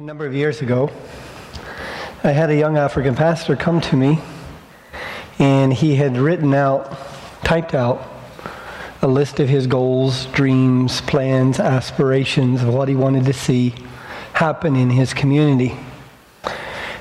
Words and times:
A 0.00 0.02
number 0.02 0.24
of 0.24 0.32
years 0.32 0.62
ago, 0.62 0.90
I 2.24 2.30
had 2.30 2.48
a 2.48 2.56
young 2.56 2.78
African 2.78 3.14
pastor 3.14 3.54
come 3.54 3.82
to 3.82 3.96
me, 3.96 4.18
and 5.38 5.74
he 5.74 5.94
had 5.94 6.16
written 6.16 6.54
out, 6.54 6.96
typed 7.44 7.74
out, 7.74 8.08
a 9.02 9.06
list 9.06 9.40
of 9.40 9.50
his 9.50 9.66
goals, 9.66 10.24
dreams, 10.32 11.02
plans, 11.02 11.60
aspirations 11.60 12.62
of 12.62 12.72
what 12.72 12.88
he 12.88 12.96
wanted 12.96 13.26
to 13.26 13.34
see 13.34 13.74
happen 14.32 14.74
in 14.74 14.88
his 14.88 15.12
community. 15.12 15.76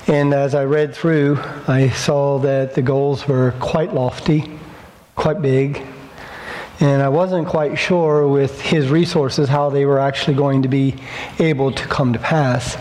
And 0.08 0.34
as 0.34 0.54
I 0.54 0.66
read 0.66 0.94
through, 0.94 1.40
I 1.70 1.92
saw 1.92 2.38
that 2.40 2.76
the 2.76 2.82
goals 2.82 3.26
were 3.26 3.54
quite 3.62 3.94
lofty, 3.94 4.60
quite 5.16 5.42
big, 5.42 5.82
and 6.82 7.02
I 7.02 7.08
wasn't 7.08 7.48
quite 7.48 7.78
sure 7.78 8.28
with 8.28 8.60
his 8.60 8.90
resources 8.90 9.48
how 9.48 9.70
they 9.70 9.86
were 9.86 10.00
actually 10.00 10.36
going 10.36 10.64
to 10.64 10.68
be 10.68 10.96
able 11.40 11.72
to 11.72 11.88
come 11.88 12.12
to 12.12 12.20
pass. 12.20 12.78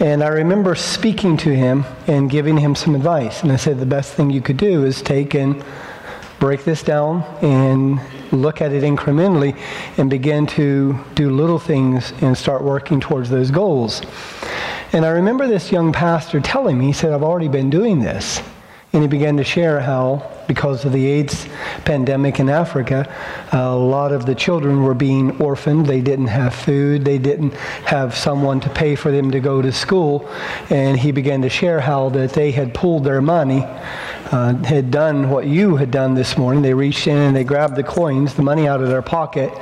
And 0.00 0.24
I 0.24 0.28
remember 0.28 0.74
speaking 0.74 1.36
to 1.38 1.54
him 1.54 1.84
and 2.06 2.28
giving 2.28 2.56
him 2.56 2.74
some 2.74 2.94
advice. 2.94 3.42
And 3.42 3.52
I 3.52 3.56
said, 3.56 3.78
the 3.78 3.86
best 3.86 4.14
thing 4.14 4.30
you 4.30 4.40
could 4.40 4.56
do 4.56 4.84
is 4.84 5.00
take 5.00 5.34
and 5.34 5.64
break 6.40 6.64
this 6.64 6.82
down 6.82 7.22
and 7.42 8.00
look 8.32 8.60
at 8.60 8.72
it 8.72 8.82
incrementally 8.82 9.56
and 9.96 10.10
begin 10.10 10.46
to 10.48 10.98
do 11.14 11.30
little 11.30 11.58
things 11.58 12.12
and 12.20 12.36
start 12.36 12.62
working 12.62 13.00
towards 13.00 13.30
those 13.30 13.50
goals. 13.50 14.02
And 14.92 15.04
I 15.04 15.10
remember 15.10 15.46
this 15.46 15.72
young 15.72 15.92
pastor 15.92 16.40
telling 16.40 16.78
me, 16.78 16.86
he 16.86 16.92
said, 16.92 17.12
I've 17.12 17.22
already 17.22 17.48
been 17.48 17.70
doing 17.70 18.00
this. 18.00 18.42
And 18.94 19.02
he 19.02 19.08
began 19.08 19.36
to 19.38 19.44
share 19.44 19.80
how, 19.80 20.30
because 20.46 20.84
of 20.84 20.92
the 20.92 21.04
AIDS 21.04 21.48
pandemic 21.84 22.38
in 22.38 22.48
Africa, 22.48 23.12
a 23.50 23.74
lot 23.74 24.12
of 24.12 24.24
the 24.24 24.36
children 24.36 24.84
were 24.84 24.94
being 24.94 25.42
orphaned. 25.42 25.86
They 25.86 26.00
didn't 26.00 26.28
have 26.28 26.54
food. 26.54 27.04
They 27.04 27.18
didn't 27.18 27.54
have 27.86 28.16
someone 28.16 28.60
to 28.60 28.70
pay 28.70 28.94
for 28.94 29.10
them 29.10 29.32
to 29.32 29.40
go 29.40 29.60
to 29.60 29.72
school. 29.72 30.30
And 30.70 30.96
he 30.96 31.10
began 31.10 31.42
to 31.42 31.48
share 31.48 31.80
how 31.80 32.10
that 32.10 32.34
they 32.34 32.52
had 32.52 32.72
pulled 32.72 33.02
their 33.02 33.20
money, 33.20 33.64
uh, 34.30 34.54
had 34.62 34.92
done 34.92 35.28
what 35.28 35.48
you 35.48 35.74
had 35.74 35.90
done 35.90 36.14
this 36.14 36.38
morning. 36.38 36.62
They 36.62 36.74
reached 36.74 37.08
in 37.08 37.16
and 37.16 37.34
they 37.34 37.42
grabbed 37.42 37.74
the 37.74 37.82
coins, 37.82 38.34
the 38.34 38.42
money 38.42 38.68
out 38.68 38.80
of 38.80 38.90
their 38.90 39.02
pocket, 39.02 39.52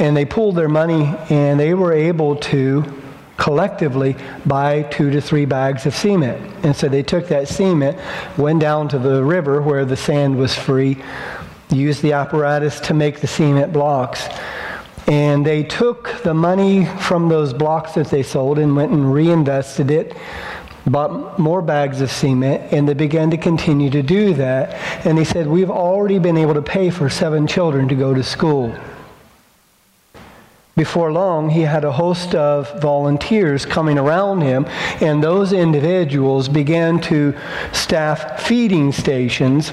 and 0.00 0.16
they 0.16 0.24
pulled 0.24 0.56
their 0.56 0.68
money 0.68 1.14
and 1.30 1.60
they 1.60 1.74
were 1.74 1.92
able 1.92 2.34
to 2.34 3.01
collectively 3.42 4.14
buy 4.46 4.82
two 4.84 5.10
to 5.10 5.20
three 5.20 5.44
bags 5.44 5.84
of 5.84 5.92
cement. 5.92 6.40
And 6.64 6.76
so 6.76 6.88
they 6.88 7.02
took 7.02 7.26
that 7.28 7.48
cement, 7.48 7.98
went 8.38 8.60
down 8.60 8.88
to 8.90 9.00
the 9.00 9.24
river 9.24 9.60
where 9.60 9.84
the 9.84 9.96
sand 9.96 10.38
was 10.38 10.54
free, 10.54 11.02
used 11.68 12.02
the 12.02 12.12
apparatus 12.12 12.78
to 12.80 12.94
make 12.94 13.20
the 13.20 13.26
cement 13.26 13.72
blocks. 13.72 14.28
And 15.08 15.44
they 15.44 15.64
took 15.64 16.22
the 16.22 16.34
money 16.34 16.84
from 16.84 17.28
those 17.28 17.52
blocks 17.52 17.94
that 17.94 18.06
they 18.06 18.22
sold 18.22 18.60
and 18.60 18.76
went 18.76 18.92
and 18.92 19.12
reinvested 19.12 19.90
it, 19.90 20.16
bought 20.86 21.36
more 21.36 21.62
bags 21.62 22.00
of 22.00 22.12
cement, 22.12 22.72
and 22.72 22.88
they 22.88 22.94
began 22.94 23.28
to 23.32 23.36
continue 23.36 23.90
to 23.90 24.04
do 24.04 24.34
that. 24.34 24.74
And 25.04 25.18
he 25.18 25.24
said, 25.24 25.48
We've 25.48 25.70
already 25.70 26.20
been 26.20 26.36
able 26.36 26.54
to 26.54 26.62
pay 26.62 26.90
for 26.90 27.10
seven 27.10 27.48
children 27.48 27.88
to 27.88 27.96
go 27.96 28.14
to 28.14 28.22
school. 28.22 28.72
Before 30.74 31.12
long, 31.12 31.50
he 31.50 31.62
had 31.62 31.84
a 31.84 31.92
host 31.92 32.34
of 32.34 32.80
volunteers 32.80 33.66
coming 33.66 33.98
around 33.98 34.40
him, 34.40 34.64
and 35.02 35.22
those 35.22 35.52
individuals 35.52 36.48
began 36.48 36.98
to 37.02 37.34
staff 37.72 38.40
feeding 38.42 38.90
stations, 38.90 39.70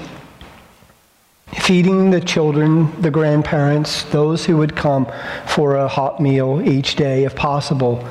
feeding 1.54 2.10
the 2.10 2.20
children, 2.20 3.00
the 3.00 3.10
grandparents, 3.10 4.02
those 4.04 4.44
who 4.44 4.58
would 4.58 4.76
come 4.76 5.10
for 5.46 5.76
a 5.76 5.88
hot 5.88 6.20
meal 6.20 6.60
each 6.68 6.96
day 6.96 7.24
if 7.24 7.34
possible. 7.34 8.06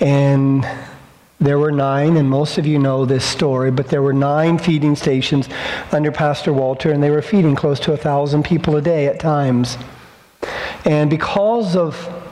And 0.00 0.66
there 1.40 1.60
were 1.60 1.72
nine, 1.72 2.16
and 2.16 2.28
most 2.28 2.58
of 2.58 2.66
you 2.66 2.80
know 2.80 3.04
this 3.04 3.24
story, 3.24 3.70
but 3.70 3.86
there 3.86 4.02
were 4.02 4.12
nine 4.12 4.58
feeding 4.58 4.96
stations 4.96 5.48
under 5.92 6.10
Pastor 6.10 6.52
Walter, 6.52 6.90
and 6.90 7.00
they 7.00 7.10
were 7.10 7.22
feeding 7.22 7.54
close 7.54 7.78
to 7.80 7.92
a 7.92 7.96
thousand 7.96 8.42
people 8.44 8.74
a 8.74 8.82
day 8.82 9.06
at 9.06 9.20
times. 9.20 9.78
And 10.84 11.08
because 11.08 11.76
of 11.76 12.22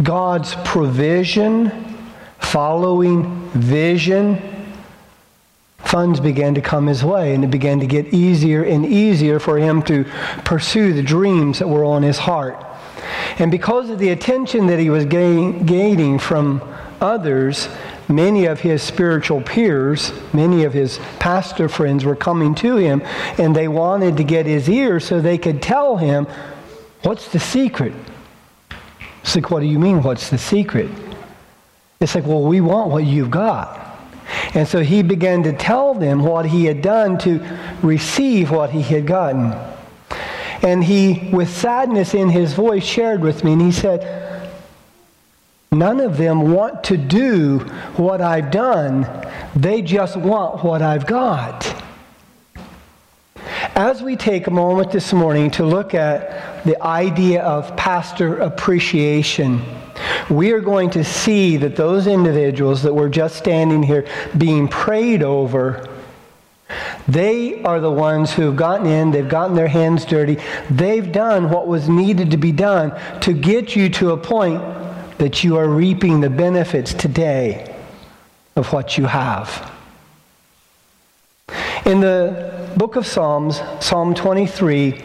God's 0.00 0.54
provision, 0.64 1.70
following 2.38 3.50
vision, 3.50 4.40
funds 5.78 6.20
began 6.20 6.54
to 6.54 6.60
come 6.60 6.86
his 6.86 7.04
way, 7.04 7.34
and 7.34 7.44
it 7.44 7.50
began 7.50 7.80
to 7.80 7.86
get 7.86 8.14
easier 8.14 8.62
and 8.62 8.86
easier 8.86 9.38
for 9.38 9.58
him 9.58 9.82
to 9.82 10.04
pursue 10.44 10.92
the 10.92 11.02
dreams 11.02 11.58
that 11.58 11.68
were 11.68 11.84
on 11.84 12.02
his 12.02 12.18
heart. 12.18 12.64
And 13.38 13.50
because 13.50 13.90
of 13.90 13.98
the 13.98 14.10
attention 14.10 14.68
that 14.68 14.78
he 14.78 14.88
was 14.88 15.04
gaining 15.04 16.18
from 16.18 16.62
others, 17.00 17.68
many 18.08 18.46
of 18.46 18.60
his 18.60 18.82
spiritual 18.82 19.42
peers, 19.42 20.12
many 20.32 20.64
of 20.64 20.72
his 20.72 20.98
pastor 21.18 21.68
friends 21.68 22.04
were 22.04 22.16
coming 22.16 22.54
to 22.56 22.76
him, 22.76 23.02
and 23.38 23.54
they 23.54 23.68
wanted 23.68 24.16
to 24.16 24.24
get 24.24 24.46
his 24.46 24.68
ear 24.68 25.00
so 25.00 25.20
they 25.20 25.38
could 25.38 25.60
tell 25.60 25.96
him, 25.96 26.26
What's 27.02 27.32
the 27.32 27.40
secret? 27.40 27.92
It's 29.22 29.36
like, 29.36 29.50
what 29.50 29.60
do 29.60 29.66
you 29.66 29.78
mean? 29.78 30.02
What's 30.02 30.30
the 30.30 30.38
secret? 30.38 30.90
It's 32.00 32.14
like, 32.14 32.26
well, 32.26 32.42
we 32.42 32.60
want 32.60 32.90
what 32.90 33.04
you've 33.04 33.30
got. 33.30 33.78
And 34.54 34.66
so 34.66 34.80
he 34.80 35.02
began 35.02 35.42
to 35.44 35.52
tell 35.52 35.94
them 35.94 36.22
what 36.22 36.46
he 36.46 36.64
had 36.64 36.82
done 36.82 37.18
to 37.18 37.40
receive 37.82 38.50
what 38.50 38.70
he 38.70 38.82
had 38.82 39.06
gotten. 39.06 39.54
And 40.62 40.82
he, 40.82 41.30
with 41.32 41.48
sadness 41.48 42.14
in 42.14 42.28
his 42.28 42.54
voice, 42.54 42.84
shared 42.84 43.20
with 43.20 43.44
me, 43.44 43.52
and 43.52 43.62
he 43.62 43.72
said, 43.72 44.50
None 45.72 46.00
of 46.00 46.18
them 46.18 46.52
want 46.52 46.84
to 46.84 46.96
do 46.96 47.60
what 47.96 48.20
I've 48.20 48.50
done, 48.50 49.08
they 49.56 49.80
just 49.80 50.16
want 50.16 50.62
what 50.62 50.82
I've 50.82 51.06
got. 51.06 51.82
As 53.74 54.02
we 54.02 54.16
take 54.16 54.48
a 54.48 54.50
moment 54.50 54.92
this 54.92 55.14
morning 55.14 55.50
to 55.52 55.64
look 55.64 55.94
at 55.94 56.51
the 56.64 56.80
idea 56.82 57.42
of 57.42 57.76
pastor 57.76 58.38
appreciation, 58.38 59.62
we 60.30 60.52
are 60.52 60.60
going 60.60 60.90
to 60.90 61.04
see 61.04 61.56
that 61.58 61.76
those 61.76 62.06
individuals 62.06 62.82
that 62.82 62.94
were 62.94 63.08
just 63.08 63.36
standing 63.36 63.82
here 63.82 64.06
being 64.36 64.68
prayed 64.68 65.22
over, 65.22 65.88
they 67.08 67.62
are 67.62 67.80
the 67.80 67.90
ones 67.90 68.32
who 68.32 68.42
have 68.42 68.56
gotten 68.56 68.86
in, 68.86 69.10
they've 69.10 69.28
gotten 69.28 69.56
their 69.56 69.68
hands 69.68 70.04
dirty, 70.04 70.38
they've 70.70 71.12
done 71.12 71.50
what 71.50 71.66
was 71.66 71.88
needed 71.88 72.30
to 72.30 72.36
be 72.36 72.52
done 72.52 72.98
to 73.20 73.32
get 73.32 73.76
you 73.76 73.88
to 73.90 74.12
a 74.12 74.16
point 74.16 74.62
that 75.18 75.44
you 75.44 75.56
are 75.56 75.68
reaping 75.68 76.20
the 76.20 76.30
benefits 76.30 76.94
today 76.94 77.76
of 78.56 78.72
what 78.72 78.96
you 78.96 79.06
have. 79.06 79.70
In 81.84 82.00
the 82.00 82.72
book 82.76 82.96
of 82.96 83.06
Psalms, 83.06 83.60
Psalm 83.80 84.14
23, 84.14 85.02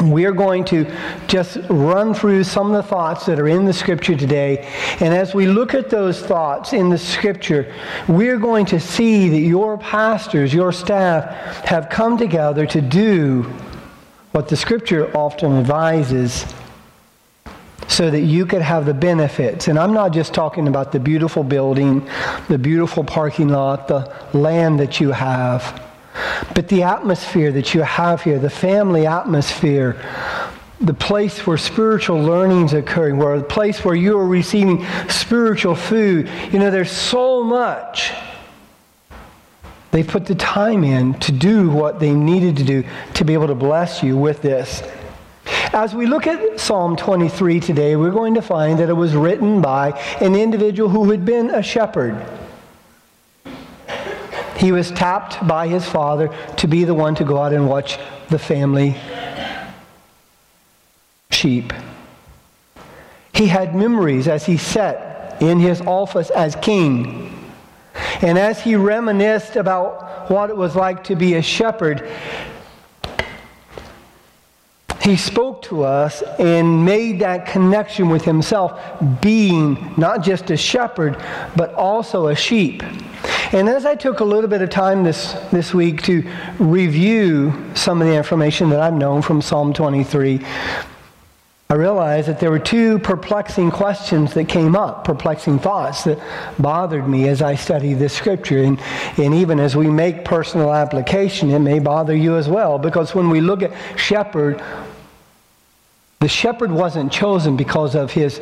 we 0.00 0.24
are 0.24 0.32
going 0.32 0.64
to 0.64 0.90
just 1.26 1.58
run 1.68 2.14
through 2.14 2.44
some 2.44 2.68
of 2.68 2.72
the 2.72 2.88
thoughts 2.88 3.26
that 3.26 3.38
are 3.38 3.48
in 3.48 3.64
the 3.64 3.72
scripture 3.72 4.16
today. 4.16 4.66
And 5.00 5.12
as 5.12 5.34
we 5.34 5.46
look 5.46 5.74
at 5.74 5.90
those 5.90 6.20
thoughts 6.20 6.72
in 6.72 6.88
the 6.88 6.98
scripture, 6.98 7.74
we're 8.08 8.38
going 8.38 8.64
to 8.66 8.80
see 8.80 9.28
that 9.28 9.40
your 9.40 9.76
pastors, 9.76 10.54
your 10.54 10.72
staff, 10.72 11.64
have 11.66 11.90
come 11.90 12.16
together 12.16 12.66
to 12.66 12.80
do 12.80 13.42
what 14.32 14.48
the 14.48 14.56
scripture 14.56 15.14
often 15.14 15.58
advises 15.58 16.46
so 17.86 18.10
that 18.10 18.22
you 18.22 18.46
could 18.46 18.62
have 18.62 18.86
the 18.86 18.94
benefits. 18.94 19.68
And 19.68 19.78
I'm 19.78 19.92
not 19.92 20.14
just 20.14 20.32
talking 20.32 20.68
about 20.68 20.92
the 20.92 21.00
beautiful 21.00 21.44
building, 21.44 22.08
the 22.48 22.56
beautiful 22.56 23.04
parking 23.04 23.48
lot, 23.48 23.88
the 23.88 24.10
land 24.32 24.80
that 24.80 25.00
you 25.00 25.10
have. 25.10 25.91
But 26.54 26.68
the 26.68 26.82
atmosphere 26.82 27.52
that 27.52 27.74
you 27.74 27.82
have 27.82 28.22
here, 28.22 28.38
the 28.38 28.50
family 28.50 29.06
atmosphere, 29.06 29.96
the 30.80 30.94
place 30.94 31.46
where 31.46 31.56
spiritual 31.56 32.20
learning 32.20 32.66
is 32.66 32.72
occurring, 32.72 33.16
where 33.16 33.38
the 33.38 33.44
place 33.44 33.84
where 33.84 33.94
you 33.94 34.18
are 34.18 34.26
receiving 34.26 34.84
spiritual 35.08 35.74
food, 35.74 36.28
you 36.52 36.58
know, 36.58 36.70
there's 36.70 36.90
so 36.90 37.42
much. 37.42 38.12
They 39.92 40.02
put 40.02 40.26
the 40.26 40.34
time 40.34 40.84
in 40.84 41.14
to 41.20 41.32
do 41.32 41.70
what 41.70 42.00
they 42.00 42.14
needed 42.14 42.56
to 42.56 42.64
do 42.64 42.84
to 43.14 43.24
be 43.24 43.34
able 43.34 43.48
to 43.48 43.54
bless 43.54 44.02
you 44.02 44.16
with 44.16 44.42
this. 44.42 44.82
As 45.72 45.94
we 45.94 46.06
look 46.06 46.26
at 46.26 46.58
Psalm 46.60 46.96
23 46.96 47.60
today, 47.60 47.96
we're 47.96 48.10
going 48.10 48.34
to 48.34 48.42
find 48.42 48.78
that 48.78 48.88
it 48.88 48.94
was 48.94 49.14
written 49.14 49.60
by 49.60 49.90
an 50.20 50.34
individual 50.34 50.88
who 50.88 51.10
had 51.10 51.24
been 51.24 51.50
a 51.50 51.62
shepherd. 51.62 52.14
He 54.62 54.70
was 54.70 54.92
tapped 54.92 55.44
by 55.48 55.66
his 55.66 55.84
father 55.84 56.32
to 56.58 56.68
be 56.68 56.84
the 56.84 56.94
one 56.94 57.16
to 57.16 57.24
go 57.24 57.42
out 57.42 57.52
and 57.52 57.68
watch 57.68 57.98
the 58.28 58.38
family 58.38 58.94
sheep. 61.32 61.72
He 63.34 63.48
had 63.48 63.74
memories 63.74 64.28
as 64.28 64.46
he 64.46 64.56
sat 64.56 65.42
in 65.42 65.58
his 65.58 65.80
office 65.80 66.30
as 66.30 66.54
king. 66.54 67.52
And 68.20 68.38
as 68.38 68.60
he 68.60 68.76
reminisced 68.76 69.56
about 69.56 70.30
what 70.30 70.48
it 70.48 70.56
was 70.56 70.76
like 70.76 71.02
to 71.04 71.16
be 71.16 71.34
a 71.34 71.42
shepherd, 71.42 72.08
he 75.00 75.16
spoke 75.16 75.62
to 75.62 75.82
us 75.82 76.22
and 76.38 76.84
made 76.84 77.18
that 77.18 77.46
connection 77.46 78.10
with 78.10 78.24
himself, 78.24 78.80
being 79.20 79.92
not 79.96 80.22
just 80.22 80.52
a 80.52 80.56
shepherd, 80.56 81.20
but 81.56 81.74
also 81.74 82.28
a 82.28 82.36
sheep. 82.36 82.84
And 83.52 83.68
as 83.68 83.84
I 83.84 83.94
took 83.94 84.20
a 84.20 84.24
little 84.24 84.48
bit 84.48 84.62
of 84.62 84.70
time 84.70 85.04
this, 85.04 85.32
this 85.50 85.74
week 85.74 86.02
to 86.04 86.26
review 86.58 87.52
some 87.74 88.00
of 88.00 88.08
the 88.08 88.14
information 88.14 88.70
that 88.70 88.80
I've 88.80 88.94
known 88.94 89.20
from 89.20 89.42
Psalm 89.42 89.74
23, 89.74 90.40
I 91.68 91.74
realized 91.74 92.28
that 92.28 92.40
there 92.40 92.50
were 92.50 92.58
two 92.58 92.98
perplexing 92.98 93.70
questions 93.70 94.32
that 94.34 94.48
came 94.48 94.74
up, 94.74 95.04
perplexing 95.04 95.58
thoughts 95.58 96.04
that 96.04 96.18
bothered 96.58 97.06
me 97.06 97.28
as 97.28 97.42
I 97.42 97.54
studied 97.54 97.94
this 97.94 98.14
scripture. 98.14 98.62
And, 98.62 98.80
and 99.18 99.34
even 99.34 99.60
as 99.60 99.76
we 99.76 99.88
make 99.88 100.24
personal 100.24 100.72
application, 100.72 101.50
it 101.50 101.58
may 101.58 101.78
bother 101.78 102.16
you 102.16 102.36
as 102.36 102.48
well. 102.48 102.78
Because 102.78 103.14
when 103.14 103.28
we 103.28 103.42
look 103.42 103.62
at 103.62 103.72
shepherd, 103.98 104.62
the 106.20 106.28
shepherd 106.28 106.70
wasn't 106.70 107.12
chosen 107.12 107.58
because 107.58 107.94
of 107.94 108.12
his 108.12 108.40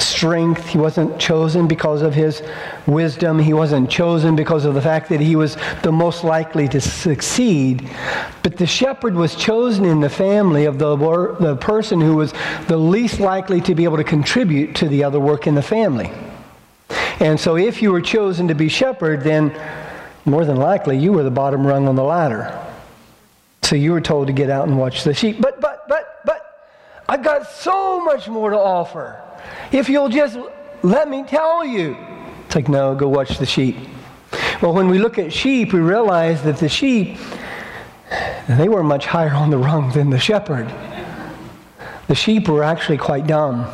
strength. 0.00 0.66
He 0.66 0.78
wasn't 0.78 1.18
chosen 1.18 1.68
because 1.68 2.02
of 2.02 2.14
his 2.14 2.42
wisdom. 2.86 3.38
He 3.38 3.52
wasn't 3.52 3.90
chosen 3.90 4.36
because 4.36 4.64
of 4.64 4.74
the 4.74 4.82
fact 4.82 5.08
that 5.10 5.20
he 5.20 5.36
was 5.36 5.56
the 5.82 5.92
most 5.92 6.24
likely 6.24 6.68
to 6.68 6.80
succeed. 6.80 7.88
But 8.42 8.56
the 8.56 8.66
shepherd 8.66 9.14
was 9.14 9.34
chosen 9.36 9.84
in 9.84 10.00
the 10.00 10.10
family 10.10 10.64
of 10.64 10.78
the, 10.78 10.96
the 11.40 11.56
person 11.56 12.00
who 12.00 12.16
was 12.16 12.32
the 12.68 12.76
least 12.76 13.20
likely 13.20 13.60
to 13.62 13.74
be 13.74 13.84
able 13.84 13.96
to 13.96 14.04
contribute 14.04 14.74
to 14.76 14.88
the 14.88 15.04
other 15.04 15.20
work 15.20 15.46
in 15.46 15.54
the 15.54 15.62
family. 15.62 16.10
And 17.20 17.38
so 17.38 17.56
if 17.56 17.82
you 17.82 17.92
were 17.92 18.00
chosen 18.00 18.48
to 18.48 18.54
be 18.54 18.68
shepherd, 18.68 19.22
then 19.22 19.54
more 20.24 20.44
than 20.44 20.56
likely 20.56 20.98
you 20.98 21.12
were 21.12 21.22
the 21.22 21.30
bottom 21.30 21.66
rung 21.66 21.86
on 21.86 21.94
the 21.94 22.02
ladder. 22.02 22.66
So 23.62 23.76
you 23.76 23.92
were 23.92 24.00
told 24.00 24.26
to 24.26 24.32
get 24.32 24.50
out 24.50 24.66
and 24.66 24.78
watch 24.78 25.04
the 25.04 25.14
sheep. 25.14 25.40
But, 25.40 25.60
but, 25.60 25.86
but, 25.88 26.20
but, 26.24 26.72
I've 27.08 27.22
got 27.22 27.46
so 27.48 28.02
much 28.04 28.28
more 28.28 28.50
to 28.50 28.58
offer. 28.58 29.20
If 29.72 29.88
you'll 29.88 30.08
just 30.08 30.38
let 30.82 31.08
me 31.08 31.24
tell 31.24 31.64
you. 31.64 31.96
It's 32.46 32.54
like, 32.54 32.68
no, 32.68 32.94
go 32.94 33.08
watch 33.08 33.38
the 33.38 33.46
sheep. 33.46 33.76
Well, 34.62 34.72
when 34.72 34.88
we 34.88 34.98
look 34.98 35.18
at 35.18 35.32
sheep, 35.32 35.72
we 35.72 35.80
realize 35.80 36.42
that 36.42 36.58
the 36.58 36.68
sheep, 36.68 37.16
they 38.48 38.68
were 38.68 38.82
much 38.82 39.06
higher 39.06 39.32
on 39.32 39.50
the 39.50 39.58
rung 39.58 39.92
than 39.92 40.10
the 40.10 40.18
shepherd. 40.18 40.72
The 42.08 42.14
sheep 42.14 42.48
were 42.48 42.64
actually 42.64 42.98
quite 42.98 43.26
dumb. 43.26 43.66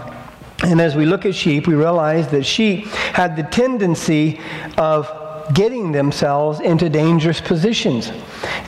And 0.63 0.81
as 0.81 0.97
we 0.97 1.07
look 1.07 1.27
at 1.27 1.35
sheep, 1.35 1.67
we 1.67 1.75
realize 1.75 2.29
that 2.29 2.45
sheep 2.45 2.87
had 2.87 3.37
the 3.37 3.43
tendency 3.45 4.41
of 4.77 5.11
getting 5.55 5.93
themselves 5.93 6.61
into 6.61 6.89
dangerous 6.89 7.41
positions. 7.41 8.11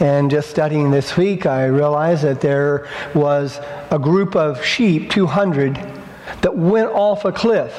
And 0.01 0.31
just 0.31 0.49
studying 0.49 0.91
this 0.91 1.17
week, 1.17 1.45
I 1.45 1.67
realized 1.67 2.23
that 2.23 2.41
there 2.41 2.89
was 3.15 3.61
a 3.91 3.99
group 3.99 4.37
of 4.37 4.65
sheep, 4.65 5.11
200, 5.11 5.98
that 6.43 6.57
went 6.57 6.91
off 6.91 7.25
a 7.25 7.33
cliff. 7.33 7.73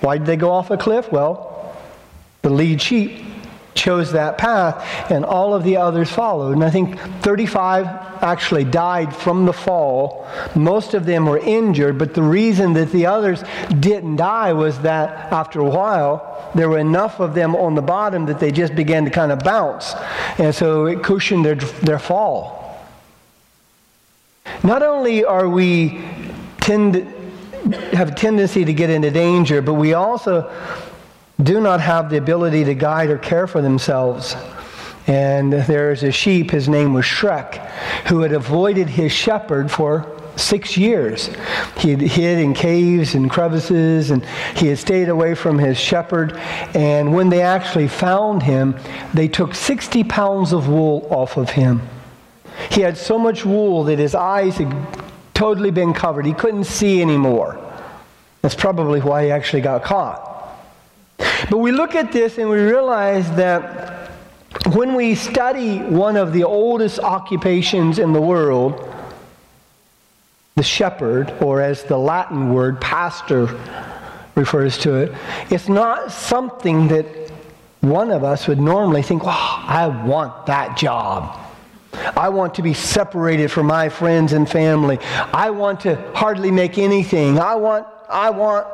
Why 0.00 0.18
did 0.18 0.26
they 0.26 0.36
go 0.36 0.50
off 0.50 0.70
a 0.70 0.76
cliff? 0.76 1.10
Well, 1.12 1.76
the 2.42 2.50
lead 2.50 2.82
sheep 2.82 3.24
chose 3.74 4.12
that 4.12 4.36
path, 4.38 5.10
and 5.10 5.24
all 5.24 5.54
of 5.54 5.64
the 5.64 5.76
others 5.76 6.10
followed. 6.10 6.52
And 6.52 6.64
I 6.64 6.70
think 6.70 6.98
35 7.22 7.86
actually 8.22 8.64
died 8.64 9.14
from 9.14 9.46
the 9.46 9.52
fall. 9.52 10.28
Most 10.54 10.94
of 10.94 11.06
them 11.06 11.26
were 11.26 11.38
injured, 11.38 11.98
but 11.98 12.14
the 12.14 12.22
reason 12.22 12.74
that 12.74 12.92
the 12.92 13.06
others 13.06 13.42
didn't 13.80 14.16
die 14.16 14.52
was 14.52 14.78
that 14.80 15.32
after 15.32 15.60
a 15.60 15.68
while, 15.68 16.50
there 16.54 16.68
were 16.68 16.78
enough 16.78 17.20
of 17.20 17.34
them 17.34 17.56
on 17.56 17.74
the 17.74 17.82
bottom 17.82 18.26
that 18.26 18.38
they 18.38 18.52
just 18.52 18.74
began 18.74 19.04
to 19.04 19.10
kind 19.10 19.32
of 19.32 19.38
bounce. 19.40 19.94
And 20.38 20.54
so 20.54 20.86
it 20.86 21.02
cushioned 21.02 21.44
their, 21.44 21.54
their 21.54 21.98
fall. 21.98 22.60
Not 24.62 24.82
only 24.82 25.24
are 25.24 25.48
we 25.48 26.04
tend, 26.60 27.12
have 27.92 28.08
a 28.10 28.14
tendency 28.14 28.64
to 28.64 28.72
get 28.72 28.90
into 28.90 29.10
danger, 29.10 29.62
but 29.62 29.74
we 29.74 29.94
also 29.94 30.52
do 31.42 31.60
not 31.60 31.80
have 31.80 32.10
the 32.10 32.16
ability 32.16 32.64
to 32.64 32.74
guide 32.74 33.10
or 33.10 33.18
care 33.18 33.46
for 33.46 33.60
themselves. 33.60 34.36
And 35.06 35.52
there's 35.52 36.02
a 36.02 36.12
sheep, 36.12 36.50
his 36.50 36.68
name 36.68 36.92
was 36.92 37.04
Shrek, 37.04 37.56
who 38.06 38.20
had 38.20 38.32
avoided 38.32 38.88
his 38.88 39.12
shepherd 39.12 39.70
for 39.70 40.20
six 40.36 40.76
years. 40.76 41.28
He 41.78 41.90
had 41.90 42.00
hid 42.00 42.38
in 42.38 42.54
caves 42.54 43.14
and 43.14 43.30
crevices, 43.30 44.10
and 44.10 44.24
he 44.56 44.68
had 44.68 44.78
stayed 44.78 45.08
away 45.08 45.34
from 45.34 45.58
his 45.58 45.78
shepherd. 45.78 46.36
And 46.74 47.12
when 47.12 47.28
they 47.28 47.42
actually 47.42 47.88
found 47.88 48.42
him, 48.42 48.76
they 49.12 49.28
took 49.28 49.54
60 49.54 50.04
pounds 50.04 50.52
of 50.52 50.68
wool 50.68 51.06
off 51.10 51.36
of 51.36 51.50
him. 51.50 51.82
He 52.70 52.80
had 52.80 52.96
so 52.96 53.18
much 53.18 53.44
wool 53.44 53.84
that 53.84 53.98
his 53.98 54.14
eyes 54.14 54.56
had 54.56 54.70
totally 55.42 55.72
been 55.72 55.92
covered. 55.92 56.24
He 56.24 56.34
couldn't 56.34 56.66
see 56.66 57.02
anymore. 57.02 57.58
That's 58.42 58.54
probably 58.54 59.00
why 59.00 59.24
he 59.24 59.32
actually 59.32 59.62
got 59.62 59.82
caught. 59.82 60.20
But 61.50 61.58
we 61.58 61.72
look 61.72 61.96
at 61.96 62.12
this 62.12 62.38
and 62.38 62.48
we 62.48 62.60
realize 62.60 63.28
that 63.32 64.08
when 64.72 64.94
we 64.94 65.16
study 65.16 65.78
one 65.80 66.16
of 66.16 66.32
the 66.32 66.44
oldest 66.44 67.00
occupations 67.00 67.98
in 67.98 68.12
the 68.12 68.20
world, 68.20 68.88
the 70.54 70.62
shepherd, 70.62 71.32
or 71.42 71.60
as 71.60 71.82
the 71.82 71.98
Latin 71.98 72.54
word 72.54 72.80
pastor 72.80 73.46
refers 74.36 74.78
to 74.78 74.94
it, 74.94 75.12
it's 75.50 75.68
not 75.68 76.12
something 76.12 76.86
that 76.86 77.04
one 77.80 78.12
of 78.12 78.22
us 78.22 78.46
would 78.46 78.60
normally 78.60 79.02
think, 79.02 79.24
wow, 79.24 79.64
I 79.66 79.88
want 79.88 80.46
that 80.46 80.76
job. 80.76 81.41
I 81.92 82.28
want 82.28 82.54
to 82.54 82.62
be 82.62 82.74
separated 82.74 83.50
from 83.50 83.66
my 83.66 83.88
friends 83.88 84.32
and 84.32 84.48
family. 84.48 84.98
I 85.32 85.50
want 85.50 85.80
to 85.80 85.96
hardly 86.14 86.50
make 86.50 86.78
anything. 86.78 87.38
I 87.38 87.54
want, 87.54 87.86
I 88.08 88.30
want. 88.30 88.66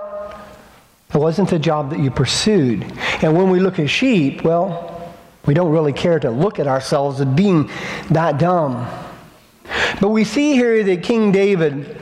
It 1.12 1.18
wasn't 1.18 1.50
the 1.50 1.58
job 1.58 1.90
that 1.90 2.00
you 2.00 2.10
pursued. 2.10 2.84
And 3.22 3.36
when 3.36 3.50
we 3.50 3.60
look 3.60 3.78
at 3.78 3.88
sheep, 3.90 4.44
well, 4.44 5.14
we 5.46 5.54
don't 5.54 5.72
really 5.72 5.92
care 5.92 6.20
to 6.20 6.30
look 6.30 6.58
at 6.58 6.66
ourselves 6.66 7.20
as 7.20 7.26
being 7.26 7.70
that 8.10 8.38
dumb. 8.38 8.86
But 10.00 10.10
we 10.10 10.24
see 10.24 10.52
here 10.52 10.84
that 10.84 11.02
King 11.02 11.32
David 11.32 11.96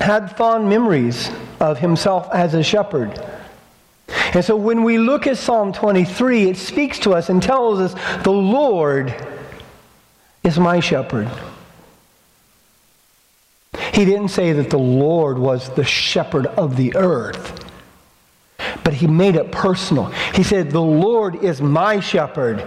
had 0.00 0.36
fond 0.36 0.68
memories 0.68 1.30
of 1.60 1.78
himself 1.78 2.28
as 2.32 2.54
a 2.54 2.62
shepherd. 2.62 3.24
And 4.34 4.44
so 4.44 4.56
when 4.56 4.82
we 4.82 4.98
look 4.98 5.26
at 5.26 5.38
Psalm 5.38 5.72
23, 5.72 6.50
it 6.50 6.56
speaks 6.56 6.98
to 7.00 7.12
us 7.12 7.28
and 7.28 7.42
tells 7.42 7.80
us 7.80 8.22
the 8.22 8.32
Lord 8.32 9.14
is 10.42 10.58
my 10.58 10.80
shepherd. 10.80 11.30
He 13.92 14.04
didn't 14.04 14.28
say 14.28 14.52
that 14.52 14.70
the 14.70 14.78
Lord 14.78 15.38
was 15.38 15.68
the 15.70 15.84
shepherd 15.84 16.46
of 16.46 16.76
the 16.76 16.96
earth, 16.96 17.64
but 18.82 18.94
he 18.94 19.06
made 19.06 19.36
it 19.36 19.52
personal. 19.52 20.06
He 20.34 20.42
said, 20.42 20.70
The 20.70 20.80
Lord 20.80 21.44
is 21.44 21.60
my 21.60 22.00
shepherd. 22.00 22.66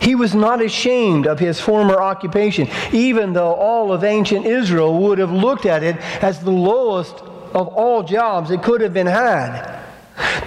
He 0.00 0.14
was 0.14 0.34
not 0.34 0.62
ashamed 0.62 1.26
of 1.26 1.38
his 1.38 1.60
former 1.60 2.00
occupation, 2.00 2.68
even 2.92 3.32
though 3.32 3.54
all 3.54 3.92
of 3.92 4.04
ancient 4.04 4.46
Israel 4.46 4.98
would 5.02 5.18
have 5.18 5.32
looked 5.32 5.66
at 5.66 5.82
it 5.82 5.96
as 6.22 6.40
the 6.40 6.50
lowest 6.50 7.16
of 7.52 7.68
all 7.68 8.02
jobs 8.02 8.50
it 8.50 8.62
could 8.62 8.80
have 8.80 8.94
been 8.94 9.06
had. 9.06 9.79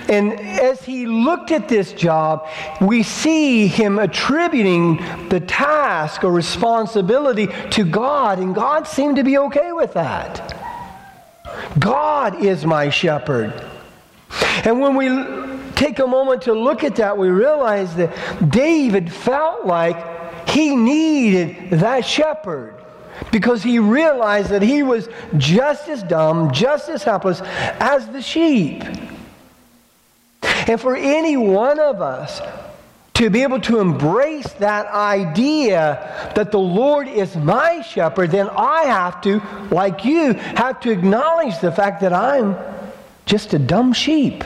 And 0.09 0.39
as 0.39 0.83
he 0.83 1.05
looked 1.05 1.51
at 1.51 1.67
this 1.67 1.93
job, 1.93 2.47
we 2.81 3.03
see 3.03 3.67
him 3.67 3.99
attributing 3.99 4.97
the 5.29 5.39
task 5.39 6.23
or 6.23 6.31
responsibility 6.31 7.47
to 7.71 7.83
God, 7.83 8.39
and 8.39 8.53
God 8.53 8.87
seemed 8.87 9.15
to 9.15 9.23
be 9.23 9.37
okay 9.37 9.71
with 9.71 9.93
that. 9.93 10.59
God 11.79 12.43
is 12.43 12.65
my 12.65 12.89
shepherd. 12.89 13.53
And 14.65 14.79
when 14.79 14.95
we 14.95 15.07
take 15.75 15.99
a 15.99 16.07
moment 16.07 16.43
to 16.43 16.53
look 16.53 16.83
at 16.83 16.95
that, 16.95 17.17
we 17.17 17.29
realize 17.29 17.95
that 17.95 18.49
David 18.49 19.11
felt 19.11 19.65
like 19.65 20.49
he 20.49 20.75
needed 20.75 21.71
that 21.71 22.05
shepherd 22.05 22.75
because 23.31 23.63
he 23.63 23.79
realized 23.79 24.49
that 24.49 24.61
he 24.61 24.83
was 24.83 25.09
just 25.37 25.87
as 25.87 26.03
dumb, 26.03 26.51
just 26.51 26.89
as 26.89 27.03
helpless 27.03 27.41
as 27.79 28.07
the 28.09 28.21
sheep. 28.21 28.83
And 30.67 30.79
for 30.79 30.95
any 30.95 31.37
one 31.37 31.79
of 31.79 32.01
us 32.01 32.41
to 33.15 33.29
be 33.29 33.43
able 33.43 33.61
to 33.61 33.79
embrace 33.79 34.51
that 34.53 34.87
idea 34.87 36.31
that 36.35 36.51
the 36.51 36.59
Lord 36.59 37.07
is 37.07 37.35
my 37.35 37.81
shepherd, 37.81 38.31
then 38.31 38.49
I 38.49 38.85
have 38.85 39.21
to, 39.21 39.41
like 39.69 40.03
you, 40.03 40.33
have 40.33 40.79
to 40.81 40.91
acknowledge 40.91 41.59
the 41.59 41.71
fact 41.71 42.01
that 42.01 42.11
I'm 42.11 42.57
just 43.25 43.53
a 43.53 43.59
dumb 43.59 43.93
sheep. 43.93 44.43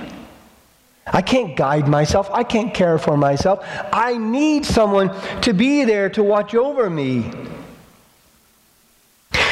I 1.06 1.22
can't 1.22 1.56
guide 1.56 1.88
myself. 1.88 2.30
I 2.32 2.44
can't 2.44 2.74
care 2.74 2.98
for 2.98 3.16
myself. 3.16 3.66
I 3.94 4.18
need 4.18 4.66
someone 4.66 5.16
to 5.42 5.54
be 5.54 5.86
there 5.86 6.10
to 6.12 6.24
watch 6.24 6.54
over 6.54 6.90
me. 6.90 7.32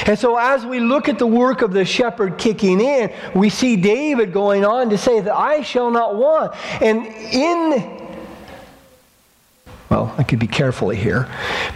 And 0.05 0.17
so, 0.17 0.37
as 0.37 0.65
we 0.65 0.79
look 0.79 1.09
at 1.09 1.17
the 1.17 1.27
work 1.27 1.61
of 1.61 1.73
the 1.73 1.83
shepherd 1.83 2.37
kicking 2.37 2.79
in, 2.79 3.11
we 3.33 3.49
see 3.49 3.75
David 3.75 4.31
going 4.31 4.63
on 4.63 4.89
to 4.91 4.97
say 4.97 5.19
that 5.19 5.35
I 5.35 5.61
shall 5.61 5.89
not 5.89 6.15
want. 6.15 6.53
And 6.81 7.07
in 7.07 8.01
Well, 9.89 10.13
I 10.17 10.23
could 10.23 10.39
be 10.39 10.47
carefully 10.47 10.95
here 10.95 11.27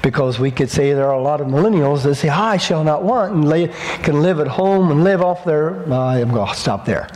because 0.03 0.39
we 0.39 0.51
could 0.51 0.69
say 0.69 0.93
there 0.93 1.07
are 1.07 1.13
a 1.13 1.21
lot 1.21 1.41
of 1.41 1.47
millennials 1.47 2.03
that 2.03 2.15
say, 2.15 2.29
I 2.29 2.57
shall 2.57 2.83
not 2.83 3.03
want, 3.03 3.33
and 3.33 3.47
lay, 3.47 3.69
can 4.03 4.21
live 4.21 4.39
at 4.39 4.47
home 4.47 4.91
and 4.91 5.03
live 5.03 5.21
off 5.21 5.43
their. 5.43 5.91
Uh, 5.91 6.15
I'm 6.15 6.31
going 6.31 6.47
to 6.47 6.55
stop 6.55 6.85
there. 6.85 7.07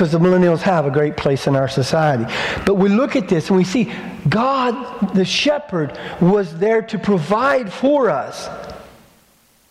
Because 0.00 0.12
the 0.12 0.18
millennials 0.18 0.62
have 0.62 0.86
a 0.86 0.90
great 0.90 1.14
place 1.14 1.46
in 1.46 1.54
our 1.54 1.68
society. 1.68 2.24
But 2.64 2.76
we 2.76 2.88
look 2.88 3.16
at 3.16 3.28
this 3.28 3.48
and 3.48 3.58
we 3.58 3.64
see 3.64 3.92
God, 4.30 5.14
the 5.14 5.26
shepherd, 5.26 5.98
was 6.22 6.56
there 6.56 6.80
to 6.80 6.98
provide 6.98 7.70
for 7.70 8.08
us. 8.08 8.48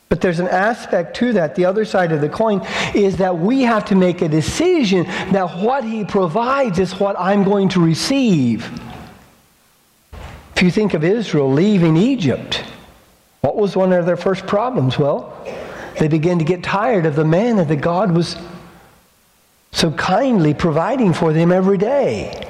But 0.08 0.22
there's 0.22 0.40
an 0.40 0.48
aspect 0.48 1.16
to 1.16 1.34
that. 1.34 1.56
The 1.56 1.66
other 1.66 1.84
side 1.84 2.12
of 2.12 2.22
the 2.22 2.30
coin 2.30 2.64
is 2.94 3.18
that 3.18 3.40
we 3.40 3.64
have 3.64 3.86
to 3.86 3.96
make 3.96 4.22
a 4.22 4.28
decision 4.28 5.06
that 5.32 5.58
what 5.58 5.84
he 5.84 6.06
provides 6.06 6.78
is 6.78 7.00
what 7.00 7.20
I'm 7.20 7.44
going 7.44 7.70
to 7.70 7.80
receive. 7.80 8.72
If 10.56 10.62
you 10.62 10.70
think 10.70 10.94
of 10.94 11.04
Israel 11.04 11.52
leaving 11.52 11.98
Egypt, 11.98 12.64
what 13.42 13.56
was 13.56 13.76
one 13.76 13.94
of 13.94 14.06
their 14.06 14.16
first 14.16 14.46
problems? 14.46 15.00
Well, 15.00 15.36
they 15.98 16.08
began 16.08 16.38
to 16.38 16.46
get 16.46 16.62
tired 16.62 17.08
of 17.08 17.16
the 17.16 17.26
manna 17.26 17.66
that 17.66 17.82
God 17.82 18.12
was 18.12 18.38
so 19.72 19.92
kindly 19.92 20.54
providing 20.54 21.14
for 21.14 21.34
them 21.34 21.52
every 21.52 21.78
day. 21.78 22.46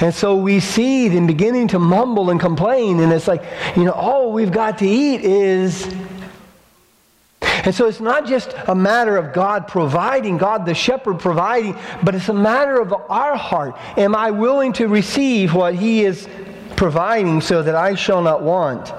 And 0.00 0.14
so 0.14 0.36
we 0.36 0.60
see 0.60 1.08
them 1.08 1.26
beginning 1.26 1.68
to 1.68 1.78
mumble 1.78 2.30
and 2.30 2.40
complain, 2.40 3.00
and 3.00 3.12
it's 3.12 3.28
like, 3.28 3.44
you 3.76 3.84
know, 3.84 3.92
all 3.92 4.32
we've 4.32 4.52
got 4.52 4.78
to 4.78 4.86
eat 4.86 5.20
is 5.20 5.92
and 7.64 7.72
so 7.72 7.86
it's 7.86 8.00
not 8.00 8.26
just 8.26 8.54
a 8.66 8.74
matter 8.74 9.16
of 9.16 9.32
God 9.32 9.68
providing, 9.68 10.36
God 10.36 10.66
the 10.66 10.74
shepherd 10.74 11.20
providing, 11.20 11.76
but 12.02 12.14
it's 12.14 12.28
a 12.28 12.34
matter 12.34 12.80
of 12.80 12.92
our 12.92 13.36
heart. 13.36 13.76
Am 13.96 14.16
I 14.16 14.32
willing 14.32 14.72
to 14.74 14.88
receive 14.88 15.54
what 15.54 15.74
He 15.74 16.04
is 16.04 16.28
providing 16.74 17.40
so 17.40 17.62
that 17.62 17.76
I 17.76 17.94
shall 17.94 18.20
not 18.20 18.42
want? 18.42 18.92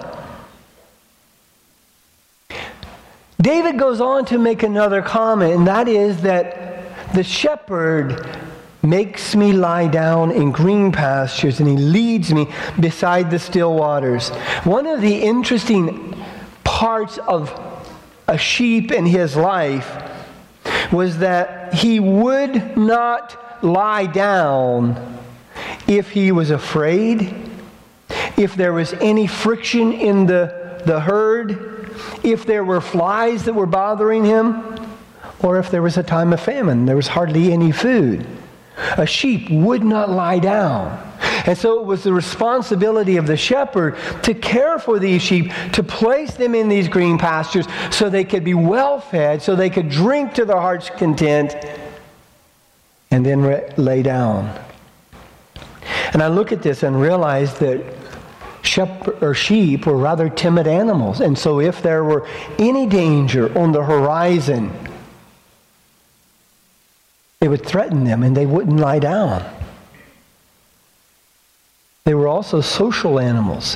David 3.41 3.77
goes 3.77 3.99
on 3.99 4.23
to 4.25 4.37
make 4.37 4.63
another 4.63 5.01
comment, 5.01 5.53
and 5.53 5.67
that 5.67 5.89
is 5.89 6.21
that 6.21 6.72
the 7.13 7.23
shepherd 7.23 8.37
makes 8.81 9.33
me 9.35 9.53
lie 9.53 9.87
down 9.87 10.31
in 10.31 10.51
green 10.51 10.91
pastures 10.91 11.59
and 11.59 11.69
he 11.69 11.77
leads 11.77 12.33
me 12.33 12.47
beside 12.79 13.31
the 13.31 13.39
still 13.39 13.73
waters. 13.75 14.29
One 14.65 14.85
of 14.85 15.01
the 15.01 15.21
interesting 15.21 16.15
parts 16.63 17.17
of 17.19 17.57
a 18.27 18.37
sheep 18.37 18.91
in 18.91 19.05
his 19.05 19.35
life 19.35 20.01
was 20.91 21.19
that 21.19 21.73
he 21.73 21.99
would 21.99 22.75
not 22.77 23.63
lie 23.63 24.05
down 24.05 25.17
if 25.87 26.11
he 26.11 26.31
was 26.31 26.51
afraid, 26.51 27.33
if 28.37 28.55
there 28.55 28.73
was 28.73 28.93
any 28.93 29.27
friction 29.27 29.93
in 29.93 30.25
the, 30.25 30.81
the 30.85 30.99
herd, 30.99 31.91
if 32.23 32.45
there 32.45 32.63
were 32.63 32.81
flies 32.81 33.45
that 33.45 33.53
were 33.53 33.65
bothering 33.65 34.25
him, 34.25 34.82
or 35.43 35.59
if 35.59 35.69
there 35.69 35.81
was 35.81 35.97
a 35.97 36.03
time 36.03 36.33
of 36.33 36.39
famine, 36.39 36.85
there 36.85 36.95
was 36.95 37.07
hardly 37.07 37.51
any 37.51 37.71
food. 37.71 38.25
A 38.97 39.05
sheep 39.05 39.49
would 39.51 39.83
not 39.83 40.09
lie 40.09 40.39
down. 40.39 41.11
And 41.45 41.57
so 41.57 41.79
it 41.79 41.85
was 41.85 42.03
the 42.03 42.13
responsibility 42.13 43.17
of 43.17 43.27
the 43.27 43.37
shepherd 43.37 43.97
to 44.23 44.33
care 44.33 44.79
for 44.79 44.97
these 44.97 45.21
sheep, 45.21 45.51
to 45.73 45.83
place 45.83 46.33
them 46.35 46.55
in 46.55 46.69
these 46.69 46.87
green 46.87 47.17
pastures 47.17 47.67
so 47.91 48.09
they 48.09 48.23
could 48.23 48.43
be 48.43 48.53
well 48.53 48.99
fed, 48.99 49.41
so 49.41 49.55
they 49.55 49.69
could 49.69 49.89
drink 49.89 50.33
to 50.35 50.45
their 50.45 50.59
heart's 50.59 50.89
content, 50.89 51.55
and 53.11 53.25
then 53.25 53.41
re- 53.41 53.69
lay 53.77 54.01
down. 54.01 54.59
And 56.13 56.23
I 56.23 56.27
look 56.27 56.51
at 56.51 56.61
this 56.63 56.83
and 56.83 56.99
realize 56.99 57.59
that 57.59 57.83
shepherd, 58.61 59.21
or 59.21 59.33
sheep 59.33 59.85
were 59.85 59.97
rather 59.97 60.29
timid 60.29 60.67
animals. 60.67 61.19
And 61.19 61.37
so 61.37 61.59
if 61.59 61.81
there 61.83 62.03
were 62.03 62.27
any 62.57 62.87
danger 62.87 63.55
on 63.57 63.71
the 63.71 63.83
horizon, 63.83 64.71
it 67.43 67.49
would 67.49 67.65
threaten 67.65 68.05
them 68.05 68.23
and 68.23 68.37
they 68.37 68.45
wouldn't 68.45 68.79
lie 68.79 68.99
down. 68.99 69.43
They 72.05 72.13
were 72.13 72.29
also 72.29 72.61
social 72.61 73.19
animals. 73.19 73.75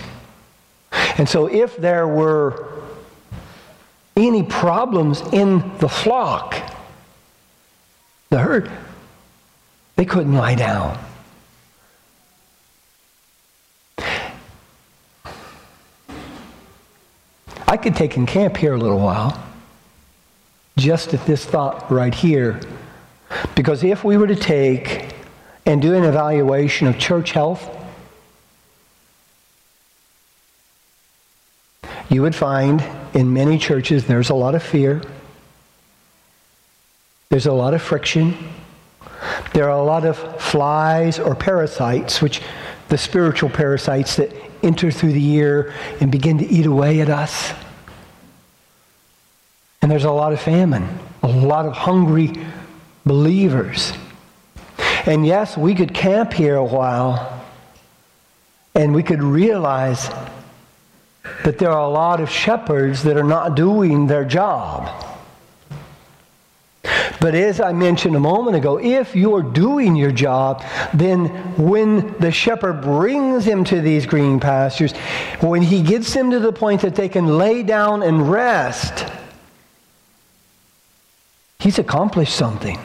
And 1.17 1.27
so 1.27 1.47
if 1.47 1.75
there 1.75 2.07
were 2.07 2.65
any 4.15 4.43
problems 4.43 5.21
in 5.33 5.59
the 5.79 5.89
flock, 5.89 6.55
the 8.29 8.39
herd, 8.39 8.71
they 9.97 10.05
couldn't 10.05 10.33
lie 10.33 10.55
down. 10.55 10.97
I 17.67 17.75
could 17.75 17.97
take 17.97 18.15
in 18.15 18.25
camp 18.25 18.55
here 18.55 18.75
a 18.75 18.77
little 18.77 18.99
while, 18.99 19.43
just 20.77 21.13
at 21.13 21.25
this 21.25 21.43
thought 21.43 21.91
right 21.91 22.15
here. 22.15 22.61
Because 23.55 23.83
if 23.83 24.03
we 24.03 24.17
were 24.17 24.27
to 24.27 24.35
take 24.35 25.13
and 25.65 25.81
do 25.81 25.93
an 25.93 26.03
evaluation 26.03 26.87
of 26.87 26.97
church 26.97 27.31
health, 27.31 27.73
you 32.09 32.21
would 32.21 32.35
find 32.35 32.83
in 33.13 33.33
many 33.33 33.57
churches 33.57 34.05
there's 34.05 34.29
a 34.29 34.35
lot 34.35 34.55
of 34.55 34.63
fear, 34.63 35.01
there's 37.29 37.47
a 37.47 37.51
lot 37.51 37.73
of 37.73 37.81
friction, 37.81 38.37
there 39.53 39.65
are 39.65 39.77
a 39.77 39.83
lot 39.83 40.05
of 40.05 40.17
flies 40.41 41.19
or 41.19 41.35
parasites, 41.35 42.21
which 42.21 42.41
the 42.89 42.97
spiritual 42.97 43.49
parasites 43.49 44.15
that 44.15 44.33
enter 44.63 44.89
through 44.91 45.11
the 45.11 45.25
ear 45.31 45.73
and 45.99 46.11
begin 46.11 46.37
to 46.37 46.45
eat 46.45 46.65
away 46.65 47.01
at 47.01 47.09
us. 47.09 47.53
And 49.81 49.91
there's 49.91 50.05
a 50.05 50.11
lot 50.11 50.33
of 50.33 50.39
famine, 50.39 50.87
a 51.23 51.27
lot 51.27 51.65
of 51.65 51.73
hungry 51.73 52.33
believers. 53.07 53.93
And 55.05 55.25
yes, 55.25 55.57
we 55.57 55.73
could 55.73 55.93
camp 55.93 56.33
here 56.33 56.55
a 56.55 56.65
while 56.65 57.43
and 58.75 58.93
we 58.93 59.01
could 59.01 59.23
realize 59.23 60.09
that 61.43 61.57
there 61.57 61.71
are 61.71 61.81
a 61.81 61.89
lot 61.89 62.21
of 62.21 62.29
shepherds 62.29 63.03
that 63.03 63.17
are 63.17 63.23
not 63.23 63.55
doing 63.55 64.07
their 64.07 64.23
job. 64.23 65.03
But 67.19 67.33
as 67.33 67.59
I 67.59 67.73
mentioned 67.73 68.15
a 68.15 68.19
moment 68.19 68.55
ago, 68.55 68.77
if 68.77 69.15
you're 69.15 69.41
doing 69.41 69.95
your 69.95 70.11
job, 70.11 70.63
then 70.93 71.27
when 71.57 72.15
the 72.19 72.31
shepherd 72.31 72.81
brings 72.81 73.45
them 73.45 73.63
to 73.65 73.81
these 73.81 74.05
green 74.05 74.39
pastures, 74.39 74.93
when 75.39 75.63
he 75.63 75.81
gets 75.81 76.13
them 76.13 76.29
to 76.31 76.39
the 76.39 76.53
point 76.53 76.81
that 76.81 76.95
they 76.95 77.09
can 77.09 77.37
lay 77.37 77.63
down 77.63 78.03
and 78.03 78.29
rest, 78.29 79.07
he's 81.59 81.79
accomplished 81.79 82.35
something. 82.35 82.79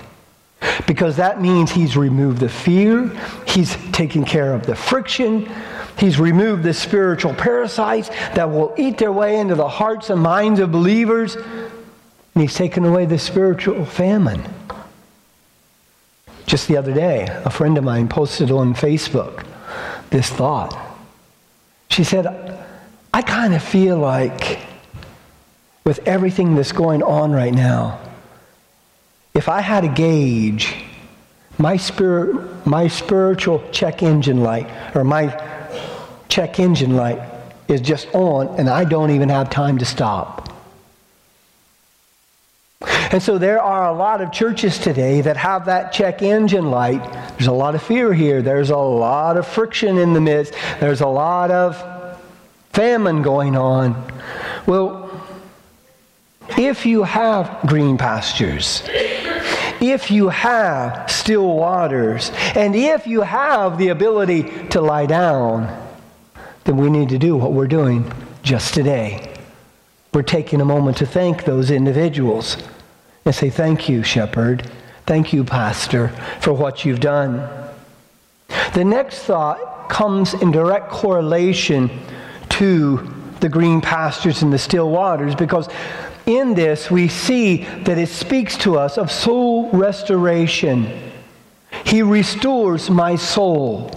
Because 0.87 1.17
that 1.17 1.41
means 1.41 1.71
he's 1.71 1.97
removed 1.97 2.39
the 2.39 2.49
fear, 2.49 3.09
he's 3.47 3.77
taken 3.93 4.25
care 4.25 4.55
of 4.55 4.67
the 4.67 4.77
friction, 4.77 5.51
He's 5.99 6.19
removed 6.19 6.63
the 6.63 6.75
spiritual 6.75 7.35
parasites 7.35 8.09
that 8.35 8.51
will 8.51 8.75
eat 8.77 8.99
their 8.99 9.13
way 9.13 9.39
into 9.39 9.55
the 9.55 9.69
hearts 9.69 10.11
and 10.11 10.21
minds 10.21 10.59
of 10.61 10.73
believers. 10.73 11.37
And 11.37 12.41
he's 12.41 12.55
taken 12.55 12.85
away 12.85 13.07
the 13.07 13.19
spiritual 13.19 13.85
famine. 13.85 14.43
Just 16.47 16.67
the 16.67 16.77
other 16.77 16.93
day, 16.93 17.29
a 17.45 17.51
friend 17.51 17.79
of 17.79 17.85
mine 17.85 18.09
posted 18.09 18.51
on 18.51 18.75
Facebook 18.75 19.47
this 20.11 20.29
thought. 20.29 20.77
She 21.89 22.05
said, 22.05 22.27
I 23.15 23.23
kind 23.23 23.55
of 23.55 23.63
feel 23.63 23.99
like 23.99 24.59
with 25.85 26.01
everything 26.07 26.55
that's 26.55 26.73
going 26.73 27.03
on 27.03 27.33
right 27.33 27.53
now, 27.53 28.01
if 29.35 29.49
I 29.49 29.61
had 29.61 29.85
a 29.85 29.89
gauge, 29.89 30.75
my, 31.59 31.77
spirit, 31.77 32.67
my 32.67 32.89
spiritual 32.89 33.63
check 33.73 34.03
engine 34.03 34.43
light, 34.43 34.69
or 34.95 35.05
my 35.05 35.31
check 36.29 36.59
engine 36.59 36.97
light 36.97 37.21
is 37.69 37.81
just 37.81 38.09
on 38.15 38.49
and 38.59 38.69
I 38.69 38.85
don't 38.85 39.11
even 39.11 39.29
have 39.29 39.51
time 39.51 39.79
to 39.79 39.85
stop. 39.85 40.49
And 43.13 43.23
so 43.23 43.37
there 43.37 43.61
are 43.61 43.89
a 43.89 43.93
lot 43.93 44.23
of 44.23 44.33
churches 44.33 44.79
today 44.79 45.21
that 45.21 45.37
have 45.37 45.67
that 45.67 45.93
check 45.93 46.23
engine 46.23 46.71
light. 46.71 47.03
There's 47.33 47.47
a 47.47 47.53
lot 47.53 47.75
of 47.75 47.83
fear 47.83 48.15
here. 48.15 48.41
There's 48.41 48.71
a 48.71 48.77
lot 48.77 49.37
of 49.37 49.47
friction 49.47 49.99
in 49.99 50.15
the 50.15 50.21
midst. 50.21 50.55
There's 50.81 51.03
a 51.03 51.07
lot 51.07 51.51
of 51.51 51.77
famine 52.71 53.21
going 53.21 53.55
on. 53.55 54.11
Well, 54.67 55.11
if 56.57 56.87
you 56.87 57.03
have 57.03 57.61
green 57.67 57.99
pastures, 57.99 58.83
if 59.83 60.13
you 60.13 60.29
have 60.29 61.11
still 61.11 61.57
waters, 61.57 62.31
and 62.55 62.77
if 62.77 63.07
you 63.07 63.23
have 63.23 63.79
the 63.79 63.89
ability 63.89 64.45
to 64.69 64.81
lie 64.81 65.07
down, 65.07 65.77
then 66.65 66.77
we 66.77 66.89
need 66.89 67.09
to 67.09 67.19
do 67.19 67.37
what 67.37 67.53
we're 67.53 67.67
doing 67.67 68.11
just 68.45 68.75
today. 68.75 69.35
We're 70.15 70.23
taking 70.23 70.61
a 70.61 70.65
moment 70.65 70.99
to 70.99 71.07
thank 71.07 71.45
those 71.45 71.71
individuals 71.71 72.57
and 73.25 73.35
say, 73.35 73.51
Thank 73.51 73.89
you, 73.89 74.05
shepherd. 74.05 74.71
Thank 75.05 75.33
you, 75.33 75.43
pastor, 75.43 76.09
for 76.41 76.53
what 76.53 76.85
you've 76.85 77.01
done. 77.01 77.49
The 78.75 78.85
next 78.85 79.25
thought 79.25 79.89
comes 79.89 80.35
in 80.35 80.53
direct 80.53 80.91
correlation 80.91 81.91
to 82.51 83.13
the 83.41 83.49
green 83.49 83.81
pastures 83.81 84.43
and 84.43 84.53
the 84.53 84.59
still 84.59 84.91
waters 84.91 85.35
because 85.35 85.69
in 86.27 86.55
this 86.55 86.91
we 86.91 87.09
see 87.09 87.65
that 87.85 87.99
it 87.99 88.09
speaks 88.09 88.57
to 88.59 88.79
us 88.79 88.99
of 88.99 89.11
soul 89.11 89.71
restoration. 89.71 91.13
He 91.85 92.03
restores 92.03 92.91
my 92.91 93.17
soul. 93.17 93.91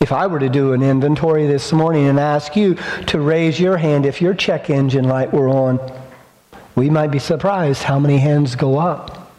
If 0.00 0.10
I 0.10 0.26
were 0.26 0.40
to 0.40 0.48
do 0.48 0.72
an 0.72 0.82
inventory 0.82 1.46
this 1.46 1.72
morning 1.72 2.08
and 2.08 2.18
ask 2.18 2.56
you 2.56 2.74
to 3.06 3.20
raise 3.20 3.60
your 3.60 3.76
hand 3.76 4.04
if 4.04 4.20
your 4.20 4.34
check 4.34 4.68
engine 4.68 5.04
light 5.04 5.32
were 5.32 5.48
on, 5.48 5.78
we 6.74 6.90
might 6.90 7.12
be 7.12 7.18
surprised 7.18 7.84
how 7.84 7.98
many 7.98 8.18
hands 8.18 8.56
go 8.56 8.78
up. 8.78 9.30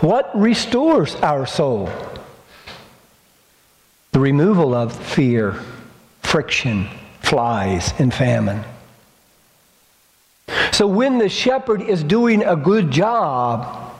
What 0.00 0.30
restores 0.34 1.14
our 1.16 1.46
soul? 1.46 1.90
The 4.12 4.20
removal 4.20 4.74
of 4.74 4.94
fear, 4.94 5.60
friction, 6.30 6.88
flies, 7.22 7.92
and 7.98 8.14
famine. 8.14 8.62
So 10.70 10.86
when 10.86 11.18
the 11.18 11.28
shepherd 11.28 11.82
is 11.82 12.04
doing 12.04 12.44
a 12.44 12.54
good 12.54 12.92
job, 12.92 13.96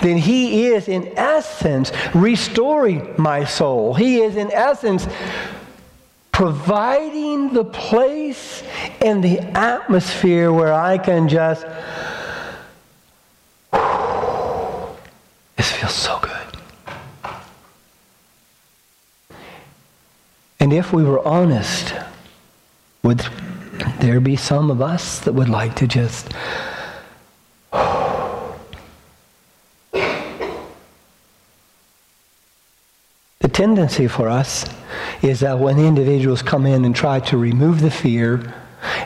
then 0.00 0.16
he 0.16 0.68
is, 0.68 0.86
in 0.86 1.12
essence, 1.18 1.90
restoring 2.14 3.14
my 3.18 3.44
soul. 3.44 3.94
He 3.94 4.20
is, 4.20 4.36
in 4.36 4.52
essence, 4.52 5.08
providing 6.30 7.52
the 7.52 7.64
place 7.64 8.62
and 9.00 9.22
the 9.22 9.40
atmosphere 9.40 10.52
where 10.52 10.72
I 10.72 10.98
can 10.98 11.28
just. 11.28 11.66
This 15.56 15.70
feels 15.70 15.94
so 15.94 16.18
good. 16.20 16.31
And 20.62 20.72
if 20.72 20.92
we 20.92 21.02
were 21.02 21.18
honest, 21.26 21.92
would 23.02 23.26
there 23.98 24.20
be 24.20 24.36
some 24.36 24.70
of 24.70 24.80
us 24.80 25.18
that 25.18 25.32
would 25.32 25.48
like 25.48 25.74
to 25.74 25.88
just 25.88 26.28
the 33.40 33.48
tendency 33.50 34.06
for 34.06 34.28
us 34.28 34.64
is 35.20 35.40
that 35.40 35.58
when 35.58 35.80
individuals 35.80 36.42
come 36.42 36.64
in 36.64 36.84
and 36.84 36.94
try 36.94 37.18
to 37.18 37.36
remove 37.36 37.80
the 37.80 37.90
fear 37.90 38.54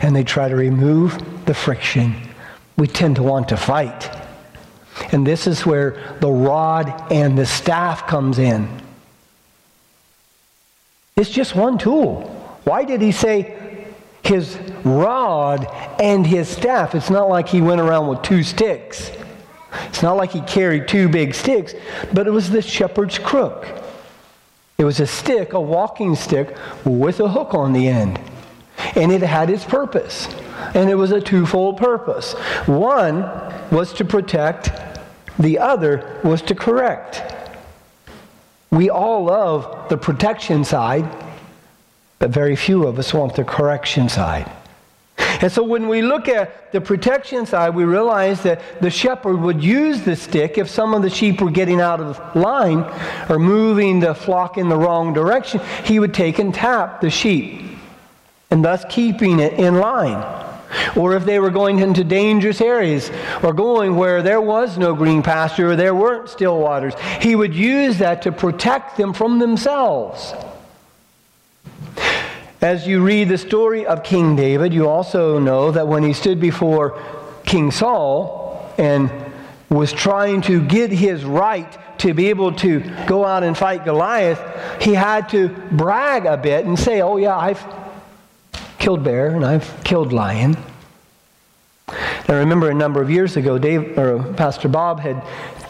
and 0.03 0.15
they 0.15 0.25
try 0.25 0.51
to 0.51 0.57
remove 0.57 1.19
the 1.47 1.55
friction, 1.55 2.15
we 2.77 2.87
tend 2.87 3.17
to 3.17 3.23
want 3.23 3.49
to 3.49 3.57
fight. 3.57 4.11
And 5.11 5.27
this 5.27 5.47
is 5.47 5.65
where 5.65 6.19
the 6.21 6.31
rod 6.31 7.11
and 7.11 7.39
the 7.39 7.47
staff 7.47 8.07
comes 8.07 8.39
in. 8.39 8.69
It's 11.17 11.31
just 11.31 11.57
one 11.57 11.79
tool. 11.79 12.29
Why 12.65 12.85
did 12.85 13.01
he 13.01 13.11
say 13.11 13.87
his 14.23 14.59
rod 14.85 15.67
and 15.99 16.27
his 16.27 16.47
staff? 16.47 16.95
It's 16.95 17.09
not 17.09 17.31
like 17.31 17.49
he 17.49 17.63
went 17.63 17.81
around 17.81 18.09
with 18.09 18.21
two 18.21 18.43
sticks. 18.43 19.11
It's 19.85 20.03
not 20.03 20.19
like 20.19 20.33
he 20.33 20.43
carried 20.43 20.89
two 20.89 21.09
big 21.09 21.35
sticks, 21.35 21.75
but 22.13 22.27
it 22.27 22.33
was 22.33 22.51
the 22.51 22.61
shepherd's 22.61 23.19
crook. 23.19 23.67
It 24.77 24.85
was 24.85 25.01
a 25.01 25.07
stick, 25.07 25.55
a 25.55 25.61
walking 25.61 26.17
stick, 26.17 26.55
with 26.85 27.19
a 27.21 27.29
hook 27.31 27.55
on 27.55 27.73
the 27.73 27.89
end. 27.89 28.21
And 28.95 29.11
it 29.11 29.23
had 29.23 29.49
its 29.49 29.65
purpose. 29.65 30.29
And 30.75 30.91
it 30.91 30.97
was 30.97 31.13
a 31.13 31.21
twofold 31.21 31.79
purpose. 31.79 32.35
One 32.67 33.23
was 33.71 33.95
to 33.95 34.05
protect, 34.05 34.71
the 35.39 35.61
other 35.61 36.21
was 36.23 36.43
to 36.43 36.55
correct. 36.55 37.36
We 38.77 38.91
all 38.91 39.25
love 39.25 39.89
the 39.89 39.97
protection 39.97 40.63
side, 40.63 41.09
but 42.19 42.29
very 42.29 42.57
few 42.57 42.87
of 42.87 42.99
us 42.99 43.15
want 43.15 43.35
the 43.35 43.45
correction 43.45 44.11
side. 44.11 44.53
And 45.41 45.51
so 45.51 45.63
when 45.63 45.89
we 45.89 46.03
look 46.03 46.29
at 46.29 46.73
the 46.73 46.81
protection 46.83 47.47
side, 47.47 47.75
we 47.75 47.85
realize 47.85 48.43
that 48.43 48.61
the 48.83 48.91
shepherd 48.91 49.39
would 49.41 49.65
use 49.65 50.03
the 50.03 50.15
stick 50.15 50.59
if 50.59 50.69
some 50.69 50.93
of 50.93 51.01
the 51.01 51.09
sheep 51.09 51.41
were 51.41 51.51
getting 51.51 51.81
out 51.81 52.01
of 52.01 52.37
line 52.37 52.85
or 53.31 53.39
moving 53.39 54.01
the 54.01 54.15
flock 54.15 54.59
in 54.59 54.69
the 54.69 54.77
wrong 54.77 55.15
direction. 55.15 55.61
He 55.85 55.99
would 55.99 56.13
take 56.13 56.39
and 56.39 56.55
tap 56.55 57.01
the 57.01 57.09
sheep 57.09 57.63
and 58.51 58.63
thus 58.63 58.85
keeping 58.91 59.41
it 59.41 59.55
in 59.55 59.77
line. 59.77 60.46
Or 60.97 61.15
if 61.15 61.25
they 61.25 61.39
were 61.39 61.51
going 61.51 61.79
into 61.79 62.05
dangerous 62.05 62.61
areas 62.61 63.11
or 63.43 63.53
going 63.53 63.97
where 63.97 64.23
there 64.23 64.41
was 64.41 64.79
no 64.79 64.95
green 64.95 65.23
pasture 65.23 65.71
or 65.71 65.77
there 65.77 65.95
weren't 65.95 66.29
still 66.29 66.59
waters, 66.59 66.95
he 67.21 67.37
would 67.37 67.55
use 67.55 67.99
that 67.99 68.23
to 68.23 68.33
protect 68.33 68.97
them 68.97 69.13
from 69.13 69.39
themselves. 69.39 70.35
As 72.61 72.87
you 72.87 73.03
read 73.03 73.29
the 73.29 73.39
story 73.39 73.87
of 73.87 74.03
King 74.03 74.35
David, 74.35 74.73
you 74.73 74.89
also 74.89 75.39
know 75.39 75.71
that 75.71 75.87
when 75.87 76.03
he 76.03 76.13
stood 76.13 76.41
before 76.41 77.01
King 77.45 77.71
Saul 77.71 78.73
and 78.79 79.11
was 79.69 79.93
trying 79.93 80.41
to 80.43 80.65
get 80.65 80.91
his 80.91 81.25
right 81.25 81.79
to 81.99 82.15
be 82.15 82.29
able 82.29 82.53
to 82.53 82.81
go 83.07 83.25
out 83.25 83.43
and 83.43 83.57
fight 83.57 83.85
Goliath, 83.85 84.41
he 84.81 84.95
had 84.95 85.29
to 85.31 85.49
brag 85.49 86.27
a 86.27 86.37
bit 86.37 86.65
and 86.65 86.79
say, 86.79 87.03
Oh, 87.03 87.17
yeah, 87.17 87.37
I've 87.37 87.65
killed 88.87 89.03
bear 89.03 89.31
and 89.31 89.45
I've 89.45 89.83
killed 89.83 90.13
lion. 90.13 90.57
I 91.89 92.35
remember 92.35 92.71
a 92.71 92.75
number 92.75 93.03
of 93.03 93.11
years 93.11 93.37
ago, 93.37 93.59
Dave, 93.59 93.99
or 93.99 94.23
Pastor 94.35 94.69
Bob 94.69 95.01
had 95.01 95.25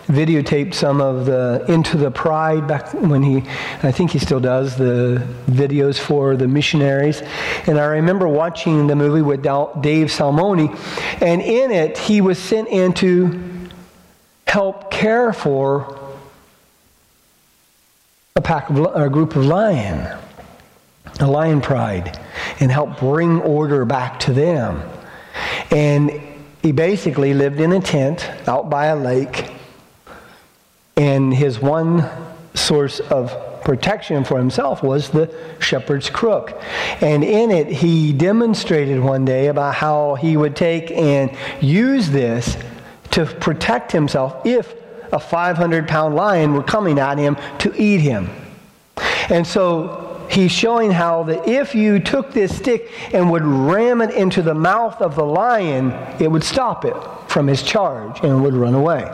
videotaped 0.07 0.74
some 0.74 1.00
of 1.00 1.24
the 1.24 1.64
Into 1.66 1.96
the 1.96 2.11
Pride 2.11 2.68
back 2.68 2.92
when 2.92 3.22
he, 3.22 3.38
I 3.83 3.90
think 3.90 4.11
he 4.11 4.18
still 4.18 4.38
does, 4.38 4.76
the 4.76 5.26
videos 5.46 5.98
for 5.98 6.37
the 6.37 6.46
missionaries. 6.46 7.22
And 7.66 7.79
I 7.79 7.87
remember 7.87 8.29
watching 8.29 8.87
the 8.87 8.94
movie 8.94 9.22
with 9.22 9.42
Dave 9.42 10.09
Salmoni, 10.09 10.79
and 11.22 11.40
in 11.40 11.70
it, 11.70 11.96
he 11.96 12.20
was 12.20 12.38
sent 12.38 12.68
in 12.68 12.92
to 12.92 13.70
help 14.46 14.90
care 14.90 15.33
for 15.33 15.98
a 18.37 18.42
pack 18.42 18.68
of 18.68 18.76
a 18.94 19.09
group 19.09 19.37
of 19.37 19.46
lion, 19.46 20.18
a 21.20 21.26
lion 21.26 21.61
pride, 21.61 22.18
and 22.61 22.70
help 22.70 22.98
bring 22.98 23.40
order 23.40 23.85
back 23.85 24.20
to 24.20 24.33
them. 24.33 24.83
And 25.70 26.20
he 26.62 26.72
basically 26.72 27.35
lived 27.35 27.61
in 27.61 27.72
a 27.72 27.81
tent 27.81 28.29
out 28.46 28.68
by 28.68 28.87
a 28.87 28.96
lake 28.96 29.50
and 30.96 31.35
his 31.35 31.61
one 31.61 32.09
source 32.55 33.00
of 33.00 33.37
protection 33.62 34.24
for 34.24 34.38
himself 34.38 34.83
was 34.83 35.11
the 35.11 35.33
shepherd's 35.59 36.09
crook. 36.09 36.59
And 37.02 37.22
in 37.22 37.50
it, 37.50 37.66
he 37.66 38.12
demonstrated 38.12 39.00
one 39.00 39.24
day 39.24 39.48
about 39.48 39.74
how 39.74 40.14
he 40.14 40.37
would 40.37 40.57
take 40.57 40.90
and 40.90 41.37
use 41.61 42.09
this 42.09 42.57
to 43.11 43.26
protect 43.26 43.92
himself 43.92 44.46
if 44.46 44.74
a 45.12 45.20
500 45.20 45.87
pound 45.87 46.14
lion 46.14 46.55
were 46.55 46.62
coming 46.62 46.98
at 46.98 47.18
him 47.18 47.37
to 47.59 47.74
eat 47.81 48.00
him. 48.00 48.31
And 49.29 49.46
so 49.46 50.06
he's 50.30 50.52
showing 50.52 50.90
how 50.90 51.24
that 51.24 51.48
if 51.48 51.74
you 51.74 51.98
took 51.98 52.32
this 52.32 52.56
stick 52.56 52.90
and 53.12 53.30
would 53.30 53.44
ram 53.44 54.00
it 54.00 54.10
into 54.10 54.42
the 54.42 54.54
mouth 54.54 55.00
of 55.00 55.14
the 55.14 55.24
lion, 55.24 55.92
it 56.20 56.30
would 56.30 56.44
stop 56.44 56.84
it 56.84 56.96
from 57.28 57.46
his 57.46 57.62
charge 57.62 58.20
and 58.22 58.42
would 58.42 58.54
run 58.54 58.74
away. 58.74 59.04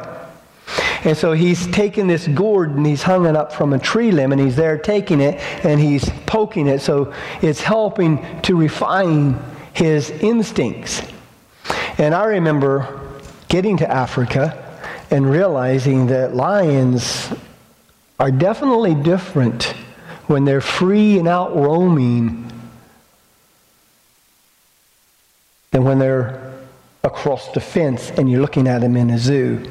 And 1.04 1.16
so 1.16 1.32
he's 1.32 1.66
taken 1.68 2.06
this 2.06 2.28
gourd 2.28 2.70
and 2.70 2.86
he's 2.86 3.02
hung 3.02 3.26
it 3.26 3.34
up 3.34 3.52
from 3.52 3.72
a 3.72 3.78
tree 3.78 4.12
limb 4.12 4.30
and 4.30 4.40
he's 4.40 4.54
there 4.54 4.78
taking 4.78 5.20
it 5.20 5.40
and 5.64 5.80
he's 5.80 6.08
poking 6.26 6.68
it. 6.68 6.80
So 6.80 7.12
it's 7.40 7.60
helping 7.60 8.24
to 8.42 8.56
refine 8.56 9.42
his 9.72 10.10
instincts. 10.10 11.02
And 11.98 12.14
I 12.14 12.24
remember 12.24 13.00
getting 13.48 13.76
to 13.78 13.90
Africa 13.90 14.58
and 15.10 15.28
realizing 15.28 16.06
that 16.06 16.34
lions 16.34 17.32
are 18.20 18.30
definitely 18.30 18.94
different 18.94 19.74
when 20.32 20.46
they're 20.46 20.62
free 20.62 21.18
and 21.18 21.28
out 21.28 21.54
roaming 21.54 22.50
than 25.70 25.84
when 25.84 25.98
they're 25.98 26.54
across 27.04 27.52
the 27.52 27.60
fence 27.60 28.10
and 28.12 28.30
you're 28.30 28.40
looking 28.40 28.66
at 28.66 28.80
them 28.80 28.96
in 28.96 29.10
a 29.10 29.18
zoo. 29.18 29.70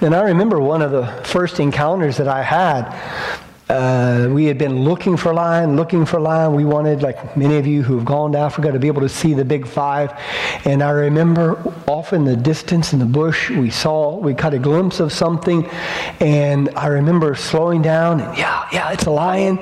And 0.00 0.14
I 0.14 0.22
remember 0.22 0.58
one 0.58 0.82
of 0.82 0.90
the 0.90 1.06
first 1.24 1.60
encounters 1.60 2.16
that 2.16 2.26
I 2.26 2.42
had. 2.42 2.90
Uh, 3.68 4.28
we 4.30 4.44
had 4.44 4.58
been 4.58 4.84
looking 4.84 5.16
for 5.16 5.34
lion, 5.34 5.74
looking 5.74 6.06
for 6.06 6.20
lion. 6.20 6.54
We 6.54 6.64
wanted, 6.64 7.02
like 7.02 7.36
many 7.36 7.56
of 7.56 7.66
you 7.66 7.82
who 7.82 7.96
have 7.96 8.04
gone 8.04 8.32
to 8.32 8.38
Africa, 8.38 8.70
to 8.70 8.78
be 8.78 8.86
able 8.86 9.02
to 9.02 9.08
see 9.08 9.34
the 9.34 9.44
big 9.44 9.66
five. 9.66 10.12
And 10.64 10.84
I 10.84 10.90
remember 10.90 11.60
off 11.88 12.12
in 12.12 12.24
the 12.24 12.36
distance 12.36 12.92
in 12.92 13.00
the 13.00 13.06
bush, 13.06 13.50
we 13.50 13.70
saw, 13.70 14.16
we 14.18 14.34
caught 14.34 14.54
a 14.54 14.60
glimpse 14.60 15.00
of 15.00 15.12
something. 15.12 15.68
And 16.20 16.70
I 16.76 16.86
remember 16.86 17.34
slowing 17.34 17.82
down 17.82 18.20
and, 18.20 18.38
yeah, 18.38 18.68
yeah, 18.72 18.92
it's 18.92 19.06
a 19.06 19.10
lion. 19.10 19.58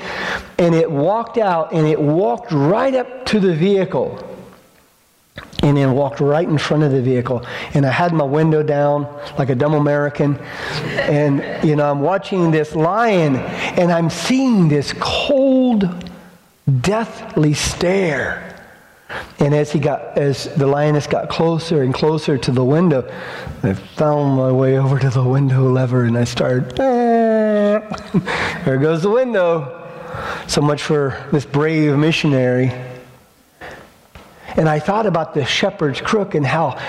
And 0.58 0.74
it 0.74 0.90
walked 0.90 1.38
out 1.38 1.72
and 1.72 1.86
it 1.86 1.98
walked 1.98 2.52
right 2.52 2.94
up 2.94 3.24
to 3.26 3.40
the 3.40 3.54
vehicle 3.54 4.33
and 5.64 5.78
then 5.78 5.92
walked 5.92 6.20
right 6.20 6.46
in 6.46 6.58
front 6.58 6.82
of 6.82 6.92
the 6.92 7.00
vehicle. 7.00 7.44
And 7.72 7.86
I 7.86 7.90
had 7.90 8.12
my 8.12 8.24
window 8.24 8.62
down 8.62 9.08
like 9.38 9.48
a 9.48 9.54
dumb 9.54 9.72
American. 9.72 10.36
And, 10.36 11.66
you 11.66 11.74
know, 11.74 11.90
I'm 11.90 12.00
watching 12.00 12.50
this 12.50 12.74
lion 12.74 13.36
and 13.36 13.90
I'm 13.90 14.10
seeing 14.10 14.68
this 14.68 14.92
cold, 15.00 15.88
deathly 16.82 17.54
stare. 17.54 18.50
And 19.38 19.54
as 19.54 19.72
he 19.72 19.78
got, 19.78 20.18
as 20.18 20.54
the 20.54 20.66
lioness 20.66 21.06
got 21.06 21.30
closer 21.30 21.82
and 21.82 21.94
closer 21.94 22.36
to 22.36 22.50
the 22.50 22.64
window, 22.64 23.10
I 23.62 23.72
found 23.72 24.36
my 24.36 24.52
way 24.52 24.78
over 24.78 24.98
to 24.98 25.08
the 25.08 25.22
window 25.22 25.70
lever 25.70 26.04
and 26.04 26.18
I 26.18 26.24
started, 26.24 26.78
ah. 26.78 27.80
there 28.66 28.76
goes 28.76 29.02
the 29.02 29.10
window. 29.10 29.80
So 30.46 30.60
much 30.60 30.82
for 30.82 31.26
this 31.32 31.46
brave 31.46 31.96
missionary. 31.96 32.70
And 34.56 34.68
I 34.68 34.78
thought 34.78 35.06
about 35.06 35.34
the 35.34 35.44
shepherd's 35.44 36.00
crook 36.00 36.34
and 36.34 36.46
how 36.46 36.80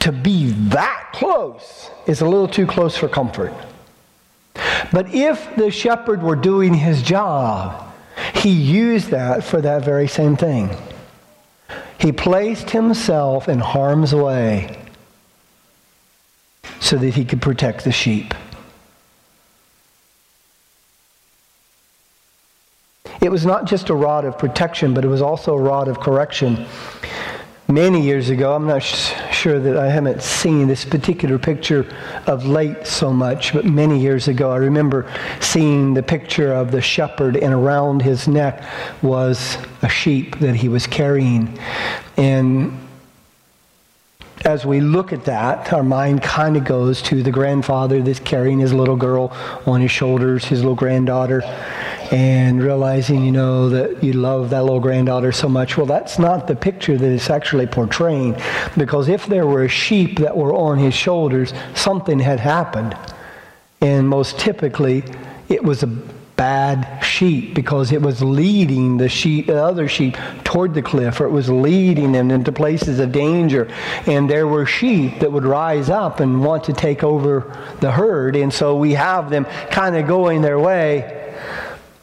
to 0.00 0.12
be 0.12 0.50
that 0.70 1.10
close 1.12 1.90
is 2.06 2.20
a 2.20 2.24
little 2.24 2.48
too 2.48 2.66
close 2.66 2.96
for 2.96 3.08
comfort. 3.08 3.52
But 4.92 5.14
if 5.14 5.54
the 5.56 5.70
shepherd 5.70 6.22
were 6.22 6.36
doing 6.36 6.74
his 6.74 7.02
job, 7.02 7.92
he 8.34 8.50
used 8.50 9.10
that 9.10 9.44
for 9.44 9.60
that 9.60 9.84
very 9.84 10.08
same 10.08 10.36
thing. 10.36 10.70
He 11.98 12.12
placed 12.12 12.70
himself 12.70 13.48
in 13.48 13.58
harm's 13.58 14.14
way 14.14 14.82
so 16.80 16.96
that 16.96 17.14
he 17.14 17.24
could 17.24 17.42
protect 17.42 17.84
the 17.84 17.92
sheep. 17.92 18.34
It 23.20 23.27
was 23.38 23.46
not 23.46 23.66
just 23.66 23.88
a 23.88 23.94
rod 23.94 24.24
of 24.24 24.36
protection, 24.36 24.92
but 24.92 25.04
it 25.04 25.06
was 25.06 25.22
also 25.22 25.54
a 25.54 25.60
rod 25.60 25.86
of 25.86 26.00
correction. 26.00 26.66
Many 27.68 28.00
years 28.00 28.30
ago, 28.30 28.52
I'm 28.52 28.66
not 28.66 28.82
sure 28.82 29.60
that 29.60 29.76
I 29.76 29.88
haven't 29.88 30.22
seen 30.22 30.66
this 30.66 30.84
particular 30.84 31.38
picture 31.38 31.86
of 32.26 32.46
late 32.46 32.84
so 32.84 33.12
much, 33.12 33.52
but 33.52 33.64
many 33.64 34.00
years 34.00 34.26
ago, 34.26 34.50
I 34.50 34.56
remember 34.56 35.08
seeing 35.38 35.94
the 35.94 36.02
picture 36.02 36.52
of 36.52 36.72
the 36.72 36.80
shepherd, 36.80 37.36
and 37.36 37.54
around 37.54 38.02
his 38.02 38.26
neck 38.26 38.64
was 39.02 39.56
a 39.82 39.88
sheep 39.88 40.40
that 40.40 40.56
he 40.56 40.68
was 40.68 40.88
carrying. 40.88 41.60
And 42.16 42.76
as 44.44 44.66
we 44.66 44.80
look 44.80 45.12
at 45.12 45.26
that, 45.26 45.72
our 45.72 45.84
mind 45.84 46.22
kind 46.22 46.56
of 46.56 46.64
goes 46.64 47.00
to 47.02 47.22
the 47.22 47.30
grandfather 47.30 48.02
that's 48.02 48.18
carrying 48.18 48.58
his 48.58 48.72
little 48.72 48.96
girl 48.96 49.32
on 49.64 49.80
his 49.80 49.92
shoulders, 49.92 50.44
his 50.44 50.58
little 50.58 50.74
granddaughter 50.74 51.42
and 52.10 52.62
realizing, 52.62 53.24
you 53.24 53.32
know, 53.32 53.68
that 53.68 54.02
you 54.02 54.14
love 54.14 54.50
that 54.50 54.62
little 54.62 54.80
granddaughter 54.80 55.32
so 55.32 55.48
much. 55.48 55.76
Well, 55.76 55.86
that's 55.86 56.18
not 56.18 56.46
the 56.46 56.56
picture 56.56 56.96
that 56.96 57.10
it's 57.10 57.30
actually 57.30 57.66
portraying. 57.66 58.36
Because 58.76 59.08
if 59.08 59.26
there 59.26 59.46
were 59.46 59.68
sheep 59.68 60.18
that 60.20 60.36
were 60.36 60.54
on 60.54 60.78
his 60.78 60.94
shoulders, 60.94 61.52
something 61.74 62.18
had 62.18 62.40
happened. 62.40 62.96
And 63.80 64.08
most 64.08 64.38
typically, 64.38 65.04
it 65.48 65.62
was 65.62 65.82
a 65.82 65.86
bad 65.86 67.02
sheep 67.02 67.52
because 67.52 67.90
it 67.90 68.00
was 68.00 68.22
leading 68.22 68.96
the 68.96 69.08
sheep, 69.08 69.48
the 69.48 69.62
other 69.62 69.88
sheep 69.88 70.16
toward 70.44 70.72
the 70.72 70.80
cliff, 70.80 71.20
or 71.20 71.26
it 71.26 71.30
was 71.30 71.50
leading 71.50 72.12
them 72.12 72.30
into 72.30 72.52
places 72.52 73.00
of 73.00 73.12
danger. 73.12 73.68
And 74.06 74.30
there 74.30 74.46
were 74.46 74.64
sheep 74.64 75.18
that 75.18 75.30
would 75.30 75.44
rise 75.44 75.90
up 75.90 76.20
and 76.20 76.42
want 76.42 76.64
to 76.64 76.72
take 76.72 77.02
over 77.02 77.54
the 77.80 77.90
herd. 77.90 78.36
And 78.36 78.54
so 78.54 78.76
we 78.76 78.92
have 78.94 79.30
them 79.30 79.44
kind 79.70 79.96
of 79.96 80.06
going 80.06 80.40
their 80.40 80.58
way 80.58 81.27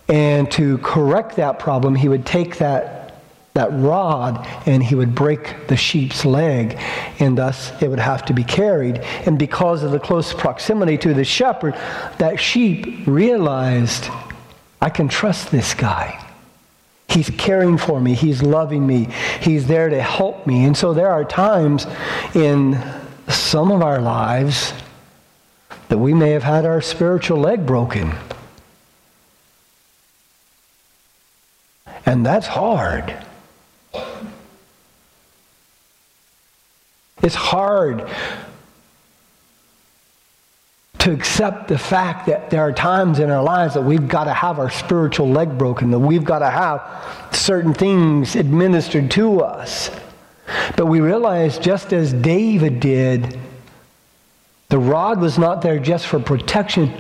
and 0.08 0.50
to 0.52 0.78
correct 0.80 1.36
that 1.38 1.60
problem, 1.60 1.96
he 1.96 2.08
would 2.08 2.26
take 2.26 2.58
that, 2.58 3.15
that 3.54 3.70
rod 3.72 4.46
and 4.65 4.84
he 4.84 4.96
would 4.96 5.15
break 5.15 5.68
the 5.68 5.76
sheep's 5.76 6.26
leg, 6.26 6.78
and 7.20 7.38
thus 7.38 7.72
it 7.82 7.89
would 7.89 8.00
have 8.00 8.26
to 8.26 8.34
be 8.34 8.44
carried. 8.44 8.98
And 9.26 9.39
because 9.39 9.84
of 9.84 9.91
the 9.91 10.00
close 10.00 10.34
proximity 10.34 10.98
to 11.00 11.13
the 11.13 11.24
shepherd, 11.24 11.74
that 12.20 12.39
sheep 12.39 13.08
realized, 13.08 14.10
I 14.82 14.89
can 14.89 15.08
trust 15.08 15.50
this 15.52 15.74
guy. 15.74 16.22
He's 17.08 17.30
caring 17.32 17.78
for 17.78 18.00
me. 18.02 18.13
He's 18.13 18.44
loving 18.44 18.86
me. 18.86 19.08
He's 19.41 19.68
there 19.68 19.89
to 19.89 20.02
help 20.02 20.46
me. 20.46 20.65
And 20.65 20.76
so 20.76 20.94
there 20.94 21.12
are 21.12 21.24
times 21.24 21.88
in 22.34 22.82
some 23.30 23.72
of 23.72 23.82
our 23.82 24.02
lives 24.02 24.74
that 25.88 25.98
we 25.98 26.13
may 26.13 26.32
have 26.32 26.44
had 26.44 26.65
our 26.65 26.82
spiritual 26.82 27.39
leg 27.39 27.65
broken. 27.65 28.13
And 32.06 32.26
that's 32.26 32.48
hard. 32.48 33.15
It's 37.24 37.36
hard 37.36 38.08
to 41.00 41.12
accept 41.12 41.68
the 41.68 41.78
fact 41.78 42.28
that 42.28 42.50
there 42.50 42.62
are 42.62 42.72
times 42.72 43.20
in 43.20 43.30
our 43.30 43.44
lives 43.44 43.74
that 43.76 43.82
we've 43.82 44.08
got 44.08 44.24
to 44.26 44.34
have 44.34 44.60
our 44.60 44.70
spiritual 44.70 45.30
leg 45.30 45.58
broken, 45.58 45.91
that 45.91 46.00
we've 46.00 46.24
got 46.24 46.39
to 46.39 46.50
have 46.50 46.82
certain 47.32 47.74
things 47.74 48.36
administered 48.36 49.10
to 49.12 49.41
us. 49.41 49.91
But 50.76 50.88
we 50.88 51.00
realize, 51.00 51.58
just 51.58 51.94
as 51.94 52.13
David 52.13 52.80
did, 52.80 53.39
the 54.70 54.78
rod 54.78 55.20
was 55.20 55.38
not 55.38 55.62
there 55.62 55.80
just 55.80 56.08
for 56.08 56.20
protection, 56.20 56.91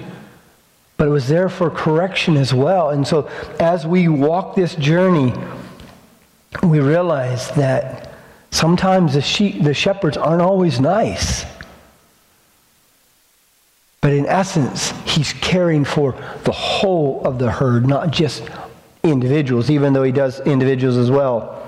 but 0.97 1.07
it 1.07 1.11
was 1.11 1.27
there 1.27 1.49
for 1.49 1.69
correction 1.69 2.37
as 2.37 2.53
well. 2.53 2.91
And 2.91 3.05
so 3.05 3.29
as 3.59 3.85
we 3.85 4.07
walk 4.07 4.55
this 4.55 4.75
journey, 4.75 5.33
we 6.63 6.79
realize 6.79 7.51
that 7.51 8.11
sometimes 8.51 9.13
the 9.13 9.21
sheep, 9.21 9.63
the 9.63 9.73
shepherds 9.73 10.15
aren't 10.17 10.41
always 10.41 10.79
nice. 10.79 11.45
But 14.01 14.13
in 14.13 14.25
essence, 14.27 14.91
he's 15.05 15.33
caring 15.33 15.83
for 15.83 16.13
the 16.43 16.51
whole 16.51 17.25
of 17.25 17.39
the 17.39 17.51
herd, 17.51 17.87
not 17.87 18.11
just 18.11 18.43
individuals, 19.03 19.69
even 19.69 19.93
though 19.93 20.03
he 20.03 20.11
does 20.11 20.39
individuals 20.41 20.95
as 20.95 21.11
well. 21.11 21.64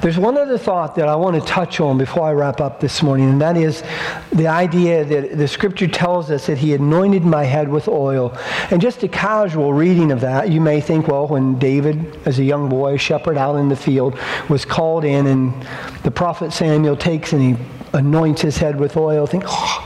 There's 0.00 0.18
one 0.18 0.36
other 0.36 0.58
thought 0.58 0.94
that 0.96 1.08
I 1.08 1.16
want 1.16 1.40
to 1.40 1.46
touch 1.48 1.80
on 1.80 1.96
before 1.98 2.24
I 2.24 2.32
wrap 2.32 2.60
up 2.60 2.80
this 2.80 3.02
morning, 3.02 3.30
and 3.30 3.40
that 3.40 3.56
is 3.56 3.82
the 4.30 4.46
idea 4.46 5.04
that 5.04 5.38
the 5.38 5.48
scripture 5.48 5.88
tells 5.88 6.30
us 6.30 6.46
that 6.46 6.58
he 6.58 6.74
anointed 6.74 7.24
my 7.24 7.44
head 7.44 7.68
with 7.68 7.88
oil. 7.88 8.36
And 8.70 8.80
just 8.80 9.02
a 9.02 9.08
casual 9.08 9.72
reading 9.72 10.12
of 10.12 10.20
that, 10.20 10.50
you 10.50 10.60
may 10.60 10.80
think, 10.80 11.08
well, 11.08 11.26
when 11.26 11.58
David, 11.58 12.18
as 12.26 12.38
a 12.38 12.44
young 12.44 12.68
boy, 12.68 12.98
shepherd 12.98 13.38
out 13.38 13.56
in 13.56 13.68
the 13.68 13.76
field, 13.76 14.18
was 14.48 14.64
called 14.64 15.04
in, 15.04 15.26
and 15.26 15.66
the 16.02 16.10
prophet 16.10 16.52
Samuel 16.52 16.96
takes 16.96 17.32
and 17.32 17.42
he 17.42 17.64
anoints 17.92 18.42
his 18.42 18.58
head 18.58 18.78
with 18.78 18.96
oil, 18.96 19.26
think, 19.26 19.44
oh, 19.46 19.85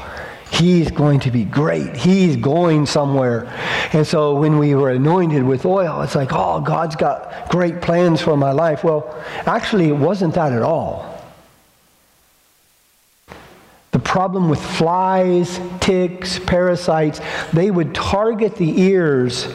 He's 0.50 0.90
going 0.90 1.20
to 1.20 1.30
be 1.30 1.44
great. 1.44 1.96
He's 1.96 2.36
going 2.36 2.86
somewhere. 2.86 3.46
And 3.92 4.06
so 4.06 4.34
when 4.34 4.58
we 4.58 4.74
were 4.74 4.90
anointed 4.90 5.42
with 5.42 5.64
oil, 5.64 6.02
it's 6.02 6.14
like, 6.14 6.32
oh, 6.32 6.60
God's 6.60 6.96
got 6.96 7.48
great 7.48 7.80
plans 7.80 8.20
for 8.20 8.36
my 8.36 8.52
life. 8.52 8.82
Well, 8.84 9.14
actually, 9.46 9.88
it 9.88 9.96
wasn't 9.96 10.34
that 10.34 10.52
at 10.52 10.62
all. 10.62 11.06
The 13.92 13.98
problem 13.98 14.48
with 14.48 14.60
flies, 14.60 15.60
ticks, 15.80 16.38
parasites, 16.38 17.20
they 17.52 17.70
would 17.70 17.94
target 17.94 18.56
the 18.56 18.80
ears 18.80 19.48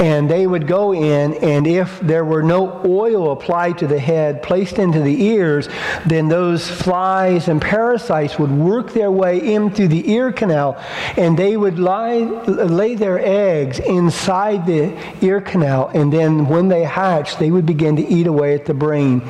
and 0.00 0.30
they 0.30 0.46
would 0.46 0.66
go 0.66 0.94
in, 0.94 1.34
and 1.34 1.66
if 1.66 2.00
there 2.00 2.24
were 2.24 2.42
no 2.42 2.80
oil 2.86 3.32
applied 3.32 3.76
to 3.78 3.86
the 3.86 3.98
head, 3.98 4.42
placed 4.42 4.78
into 4.78 5.00
the 5.00 5.24
ears, 5.24 5.68
then 6.06 6.26
those 6.26 6.68
flies 6.70 7.48
and 7.48 7.60
parasites 7.60 8.38
would 8.38 8.50
work 8.50 8.94
their 8.94 9.10
way 9.10 9.38
in 9.38 9.70
through 9.70 9.88
the 9.88 10.10
ear 10.10 10.32
canal, 10.32 10.82
and 11.18 11.38
they 11.38 11.54
would 11.54 11.78
lie, 11.78 12.18
lay 12.18 12.94
their 12.94 13.20
eggs 13.20 13.78
inside 13.78 14.64
the 14.64 14.96
ear 15.20 15.40
canal, 15.40 15.90
and 15.94 16.10
then 16.10 16.46
when 16.46 16.68
they 16.68 16.82
hatched, 16.82 17.38
they 17.38 17.50
would 17.50 17.66
begin 17.66 17.96
to 17.96 18.08
eat 18.08 18.26
away 18.26 18.54
at 18.54 18.64
the 18.64 18.74
brain. 18.74 19.22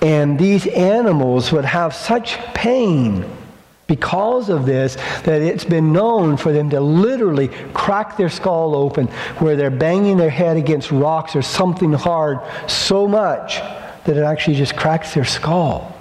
And 0.00 0.38
these 0.38 0.66
animals 0.66 1.52
would 1.52 1.66
have 1.66 1.94
such 1.94 2.38
pain 2.54 3.24
because 3.92 4.48
of 4.48 4.64
this 4.64 4.94
that 5.24 5.42
it's 5.42 5.66
been 5.66 5.92
known 5.92 6.38
for 6.38 6.50
them 6.50 6.70
to 6.70 6.80
literally 6.80 7.48
crack 7.74 8.16
their 8.16 8.30
skull 8.30 8.74
open 8.74 9.06
where 9.36 9.54
they're 9.54 9.70
banging 9.70 10.16
their 10.16 10.30
head 10.30 10.56
against 10.56 10.90
rocks 10.90 11.36
or 11.36 11.42
something 11.42 11.92
hard 11.92 12.38
so 12.66 13.06
much 13.06 13.56
that 14.06 14.16
it 14.16 14.22
actually 14.22 14.56
just 14.56 14.76
cracks 14.76 15.12
their 15.12 15.26
skull. 15.26 15.94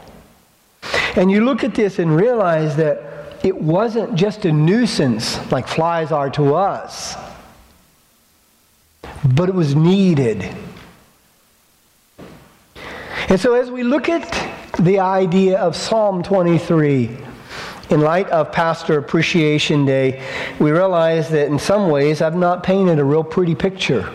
And 1.18 1.30
you 1.30 1.44
look 1.44 1.66
at 1.66 1.76
this 1.76 2.00
and 2.00 2.16
realize 2.16 2.78
that 2.78 3.04
it 3.44 3.60
wasn't 3.60 4.16
just 4.16 4.46
a 4.46 4.54
nuisance 4.54 5.52
like 5.52 5.68
flies 5.68 6.14
are 6.14 6.30
to 6.30 6.56
us, 6.56 7.18
but 9.36 9.50
it 9.50 9.56
was 9.56 9.76
needed. 9.76 10.50
And 13.28 13.38
so 13.38 13.56
as 13.56 13.70
we 13.70 13.84
look 13.84 14.08
at 14.08 14.32
the 14.80 15.00
idea 15.00 15.60
of 15.60 15.76
Psalm 15.76 16.24
23, 16.24 17.18
in 17.92 18.02
light 18.02 18.30
of 18.30 18.52
Pastor 18.52 18.98
Appreciation 18.98 19.86
Day, 19.86 20.24
we 20.60 20.72
realize 20.72 21.30
that 21.30 21.48
in 21.48 21.60
some 21.60 21.90
ways 21.90 22.22
I've 22.22 22.36
not 22.36 22.64
painted 22.64 23.00
a 23.00 23.04
real 23.04 23.24
pretty 23.24 23.56
picture. 23.56 24.12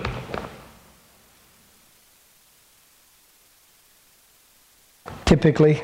typically. 5.27 5.83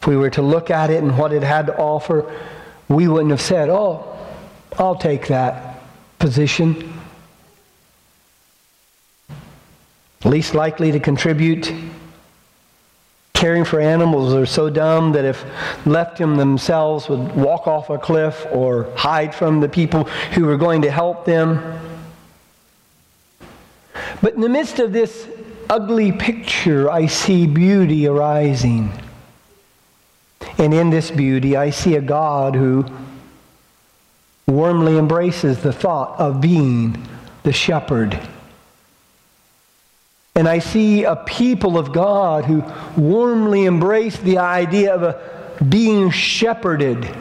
If 0.00 0.06
we 0.06 0.16
were 0.16 0.30
to 0.30 0.42
look 0.42 0.70
at 0.70 0.90
it 0.90 1.02
and 1.02 1.16
what 1.16 1.32
it 1.32 1.42
had 1.42 1.66
to 1.66 1.76
offer, 1.78 2.30
we 2.88 3.08
wouldn't 3.08 3.30
have 3.30 3.40
said, 3.40 3.70
oh, 3.70 4.16
I'll 4.78 4.96
take 4.96 5.28
that 5.28 5.80
position. 6.18 6.92
Least 10.24 10.54
likely 10.54 10.92
to 10.92 11.00
contribute. 11.00 11.72
Caring 13.38 13.64
for 13.64 13.80
animals 13.80 14.34
are 14.34 14.46
so 14.46 14.68
dumb 14.68 15.12
that 15.12 15.24
if 15.24 15.44
left 15.86 16.18
them 16.18 16.34
themselves 16.34 17.08
would 17.08 17.36
walk 17.36 17.68
off 17.68 17.88
a 17.88 17.96
cliff 17.96 18.44
or 18.50 18.92
hide 18.96 19.32
from 19.32 19.60
the 19.60 19.68
people 19.68 20.02
who 20.34 20.44
were 20.44 20.56
going 20.56 20.82
to 20.82 20.90
help 20.90 21.24
them. 21.24 21.78
But 24.20 24.34
in 24.34 24.40
the 24.40 24.48
midst 24.48 24.80
of 24.80 24.92
this 24.92 25.28
ugly 25.70 26.10
picture, 26.10 26.90
I 26.90 27.06
see 27.06 27.46
beauty 27.46 28.08
arising. 28.08 28.92
And 30.58 30.74
in 30.74 30.90
this 30.90 31.12
beauty, 31.12 31.56
I 31.56 31.70
see 31.70 31.94
a 31.94 32.00
God 32.00 32.56
who 32.56 32.86
warmly 34.48 34.98
embraces 34.98 35.62
the 35.62 35.72
thought 35.72 36.18
of 36.18 36.40
being 36.40 37.06
the 37.44 37.52
shepherd. 37.52 38.18
And 40.38 40.48
I 40.48 40.60
see 40.60 41.02
a 41.02 41.16
people 41.16 41.76
of 41.76 41.92
God 41.92 42.44
who 42.44 42.62
warmly 42.96 43.64
embrace 43.64 44.16
the 44.18 44.38
idea 44.38 44.94
of 44.94 45.02
a 45.02 45.64
being 45.68 46.10
shepherded. 46.10 47.12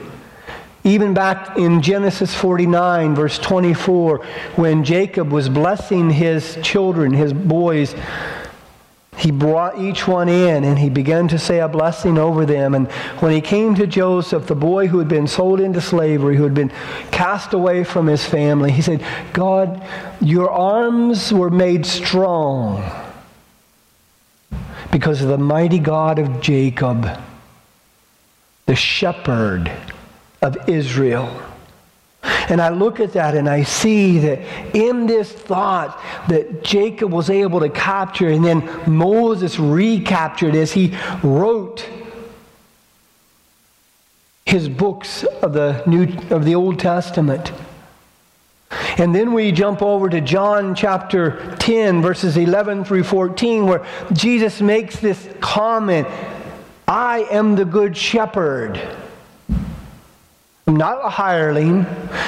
Even 0.84 1.16
back 1.16 1.58
in 1.58 1.82
Genesis 1.82 2.36
49, 2.36 3.16
verse 3.16 3.40
24, 3.40 4.24
when 4.58 4.84
Jacob 4.84 5.32
was 5.32 5.50
blessing 5.50 6.12
his 6.12 6.60
children, 6.62 7.12
his 7.12 7.34
boys, 7.34 7.96
he 9.18 9.32
brought 9.32 9.80
each 9.80 10.08
one 10.08 10.30
in 10.30 10.64
and 10.64 10.78
he 10.78 10.92
began 10.92 11.28
to 11.30 11.40
say 11.40 11.60
a 11.60 11.68
blessing 11.68 12.20
over 12.20 12.46
them. 12.46 12.76
And 12.76 12.88
when 13.20 13.32
he 13.32 13.42
came 13.42 13.74
to 13.74 13.88
Joseph, 13.88 14.46
the 14.46 14.54
boy 14.54 14.86
who 14.86 15.00
had 15.00 15.08
been 15.08 15.26
sold 15.26 15.60
into 15.60 15.82
slavery, 15.82 16.38
who 16.38 16.44
had 16.44 16.54
been 16.54 16.72
cast 17.10 17.54
away 17.54 17.84
from 17.84 18.06
his 18.06 18.24
family, 18.24 18.72
he 18.72 18.84
said, 18.84 19.04
God, 19.34 19.84
your 20.22 20.52
arms 20.52 21.34
were 21.34 21.50
made 21.50 21.84
strong 21.84 23.06
because 24.92 25.22
of 25.22 25.30
the 25.30 25.38
mighty 25.38 25.80
God 25.80 26.20
of 26.20 26.42
Jacob, 26.42 27.08
the 28.66 28.76
shepherd 28.76 29.72
of 30.42 30.70
Israel. 30.70 31.44
And 32.50 32.62
I 32.62 32.70
look 32.70 33.00
at 33.00 33.14
that 33.14 33.36
and 33.36 33.50
I 33.50 33.64
see 33.64 34.20
that 34.20 34.40
in 34.76 35.06
this 35.06 35.32
thought 35.32 36.02
that 36.28 36.64
Jacob 36.64 37.12
was 37.12 37.30
able 37.30 37.60
to 37.60 37.70
capture 37.70 38.30
and 38.30 38.44
then 38.44 38.70
Moses 38.88 39.60
recaptured 39.60 40.56
as 40.56 40.72
he 40.72 40.98
wrote 41.24 41.88
his 44.46 44.70
books 44.70 45.24
of 45.24 45.54
the 45.54 45.84
New 45.86 46.04
of 46.30 46.46
the 46.46 46.56
Old 46.56 46.80
Testament. 46.80 47.52
And 48.98 49.14
then 49.14 49.34
we 49.34 49.52
jump 49.52 49.84
over 49.84 50.10
to 50.10 50.22
John 50.22 50.74
chapter 50.74 51.56
10 51.58 52.02
verses 52.02 52.36
11 52.36 52.84
through 52.84 53.04
14 53.04 53.68
where 53.68 53.86
Jesus 54.12 54.60
makes 54.60 55.00
this 55.00 55.30
comment, 55.40 56.08
I 56.88 57.28
am 57.30 57.56
the 57.56 57.66
good 57.66 57.96
shepherd. 57.96 58.82
I'm 60.68 60.76
not 60.76 61.06
a 61.06 61.10
hireling. 61.10 61.86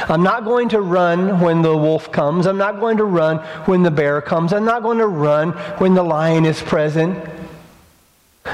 I'm 0.07 0.23
not 0.23 0.45
going 0.45 0.69
to 0.69 0.79
run 0.79 1.41
when 1.41 1.61
the 1.61 1.75
wolf 1.75 2.11
comes. 2.11 2.45
I'm 2.45 2.57
not 2.57 2.79
going 2.79 2.97
to 2.97 3.05
run 3.05 3.39
when 3.65 3.83
the 3.83 3.91
bear 3.91 4.21
comes. 4.21 4.53
I'm 4.53 4.63
not 4.63 4.83
going 4.83 4.99
to 4.99 5.07
run 5.07 5.51
when 5.79 5.93
the 5.93 6.03
lion 6.03 6.45
is 6.45 6.61
present. 6.61 7.17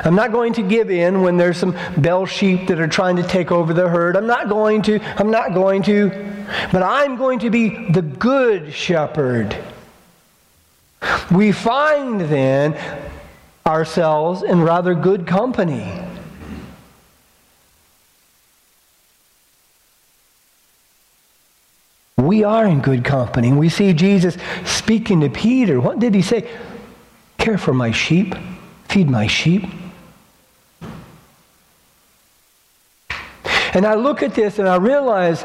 I'm 0.04 0.16
not 0.16 0.32
going 0.32 0.54
to 0.54 0.62
give 0.62 0.92
in 0.92 1.22
when 1.22 1.38
there's 1.38 1.58
some 1.58 1.78
bell 1.98 2.26
sheep 2.26 2.68
that 2.68 2.80
are 2.80 2.88
trying 2.88 3.16
to 3.18 3.24
take 3.24 3.52
over 3.52 3.74
the 3.74 3.88
herd. 3.88 4.18
I'm 4.18 4.28
not 4.28 4.50
going 4.50 4.82
to. 4.84 5.00
I'm 5.18 5.32
not 5.32 5.54
going 5.54 5.84
to. 5.84 6.10
But 6.72 6.84
I'm 6.84 7.16
going 7.16 7.40
to 7.40 7.50
be 7.50 7.90
the 7.90 8.02
good 8.02 8.74
shepherd. 8.74 9.58
We 11.32 11.52
find 11.52 12.22
then 12.22 12.78
ourselves 13.66 14.44
in 14.44 14.62
rather 14.62 14.94
good 14.94 15.26
company. 15.26 16.04
We 22.18 22.44
are 22.44 22.66
in 22.66 22.82
good 22.82 23.04
company. 23.04 23.52
We 23.52 23.70
see 23.70 23.94
Jesus 23.94 24.38
speaking 24.66 25.22
to 25.22 25.30
Peter. 25.30 25.80
What 25.80 26.00
did 26.00 26.16
he 26.16 26.22
say? 26.22 26.50
Care 27.38 27.58
for 27.58 27.74
my 27.74 27.92
sheep, 27.92 28.36
feed 28.88 29.10
my 29.10 29.28
sheep. 29.28 29.64
And 33.76 33.86
I 33.86 33.96
look 33.96 34.24
at 34.24 34.34
this 34.34 34.58
and 34.58 34.70
I 34.70 34.78
realize 34.78 35.44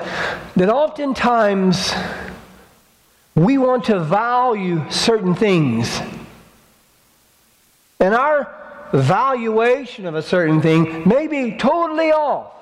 that 0.55 0.71
oftentimes 0.71 1.93
we 3.35 3.59
want 3.59 3.87
to 3.87 3.99
value 3.99 4.89
certain 4.89 5.35
things. 5.35 6.01
And 7.99 8.15
our 8.15 8.55
valuation 8.93 10.07
of 10.07 10.15
a 10.15 10.23
certain 10.23 10.63
thing 10.63 11.09
may 11.09 11.27
be 11.27 11.57
totally 11.57 12.13
off. 12.13 12.53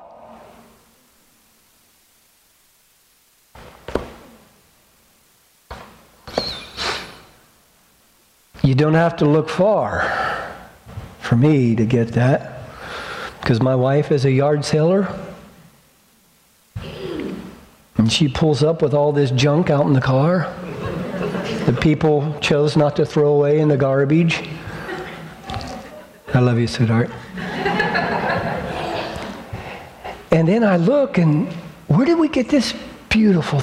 You 8.63 8.75
don't 8.75 8.95
have 8.95 9.17
to 9.17 9.27
look 9.27 9.51
far 9.51 10.51
for 11.21 11.37
me 11.37 11.77
to 11.77 11.85
get 11.85 12.09
that. 12.13 12.55
Because 13.43 13.61
my 13.61 13.75
wife 13.75 14.11
is 14.11 14.25
a 14.25 14.33
yard 14.33 14.65
sailor. 14.65 15.28
And 18.09 18.13
she 18.15 18.27
pulls 18.27 18.63
up 18.63 18.81
with 18.81 18.95
all 18.95 19.13
this 19.13 19.31
junk 19.33 19.69
out 19.69 19.85
in 19.85 19.93
the 19.93 20.01
car 20.01 20.51
that 21.67 21.79
people 21.79 22.35
chose 22.41 22.75
not 22.75 22.97
to 22.97 23.05
throw 23.05 23.35
away 23.35 23.59
in 23.61 23.69
the 23.69 23.77
garbage. 23.77 24.49
I 26.33 26.39
love 26.39 26.59
you, 26.59 26.67
sweetheart. 26.67 27.11
and 30.31 30.49
then 30.49 30.65
I 30.65 30.79
look 30.79 31.19
and 31.19 31.53
where 31.89 32.07
did 32.07 32.19
we 32.19 32.31
get 32.31 32.49
this 32.49 32.73
beautiful 33.11 33.61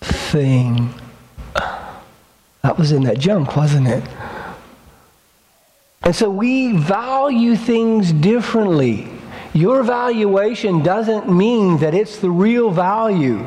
thing? 0.00 0.94
That 2.62 2.78
was 2.78 2.92
in 2.92 3.02
that 3.02 3.18
junk, 3.18 3.56
wasn't 3.56 3.88
it? 3.88 4.04
And 6.02 6.14
so 6.14 6.30
we 6.30 6.76
value 6.76 7.56
things 7.56 8.12
differently. 8.12 9.08
Your 9.52 9.82
valuation 9.82 10.82
doesn't 10.82 11.28
mean 11.28 11.78
that 11.78 11.94
it's 11.94 12.18
the 12.18 12.30
real 12.30 12.70
value. 12.70 13.46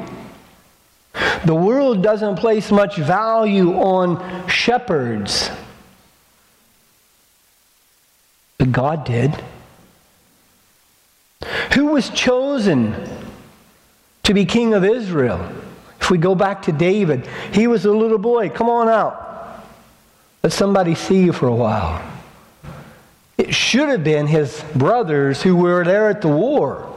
The 1.45 1.55
world 1.55 2.01
doesn't 2.01 2.37
place 2.37 2.71
much 2.71 2.97
value 2.97 3.73
on 3.73 4.47
shepherds. 4.47 5.49
But 8.57 8.71
God 8.71 9.05
did. 9.05 9.33
Who 11.73 11.87
was 11.87 12.09
chosen 12.09 12.95
to 14.23 14.33
be 14.33 14.45
king 14.45 14.73
of 14.73 14.83
Israel? 14.83 15.51
If 15.99 16.09
we 16.09 16.17
go 16.17 16.35
back 16.35 16.63
to 16.63 16.71
David, 16.71 17.27
he 17.53 17.67
was 17.67 17.85
a 17.85 17.91
little 17.91 18.17
boy. 18.17 18.49
Come 18.49 18.69
on 18.69 18.89
out. 18.89 19.65
Let 20.43 20.51
somebody 20.51 20.95
see 20.95 21.23
you 21.23 21.31
for 21.31 21.47
a 21.47 21.55
while. 21.55 22.12
It 23.37 23.53
should 23.53 23.89
have 23.89 24.03
been 24.03 24.27
his 24.27 24.63
brothers 24.75 25.41
who 25.41 25.55
were 25.55 25.83
there 25.83 26.09
at 26.09 26.21
the 26.21 26.27
war 26.27 26.89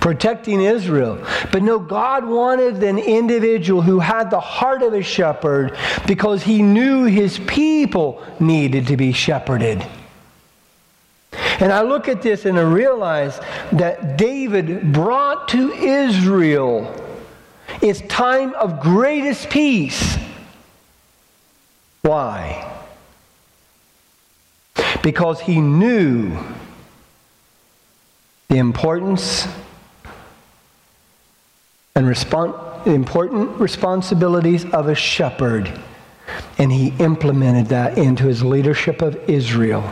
protecting 0.00 0.60
Israel. 0.60 1.24
But 1.52 1.62
no, 1.62 1.78
God 1.78 2.26
wanted 2.26 2.82
an 2.82 2.98
individual 2.98 3.82
who 3.82 3.98
had 3.98 4.30
the 4.30 4.40
heart 4.40 4.82
of 4.82 4.92
a 4.92 5.02
shepherd 5.02 5.76
because 6.06 6.42
he 6.42 6.62
knew 6.62 7.04
his 7.04 7.38
people 7.40 8.22
needed 8.40 8.88
to 8.88 8.96
be 8.96 9.12
shepherded. 9.12 9.86
And 11.60 11.72
I 11.72 11.82
look 11.82 12.08
at 12.08 12.22
this 12.22 12.44
and 12.44 12.58
I 12.58 12.62
realize 12.62 13.40
that 13.72 14.16
David 14.18 14.92
brought 14.92 15.48
to 15.48 15.72
Israel 15.72 16.94
its 17.80 18.00
time 18.02 18.54
of 18.54 18.80
greatest 18.80 19.50
peace. 19.50 20.18
Why? 22.02 22.75
Because 25.06 25.40
he 25.40 25.60
knew 25.60 26.36
the 28.48 28.56
importance 28.56 29.46
and 31.94 32.08
respon- 32.08 32.84
important 32.88 33.60
responsibilities 33.60 34.64
of 34.64 34.88
a 34.88 34.96
shepherd, 34.96 35.70
and 36.58 36.72
he 36.72 36.88
implemented 36.98 37.66
that 37.66 37.96
into 37.96 38.24
his 38.24 38.42
leadership 38.42 39.00
of 39.00 39.14
Israel. 39.30 39.88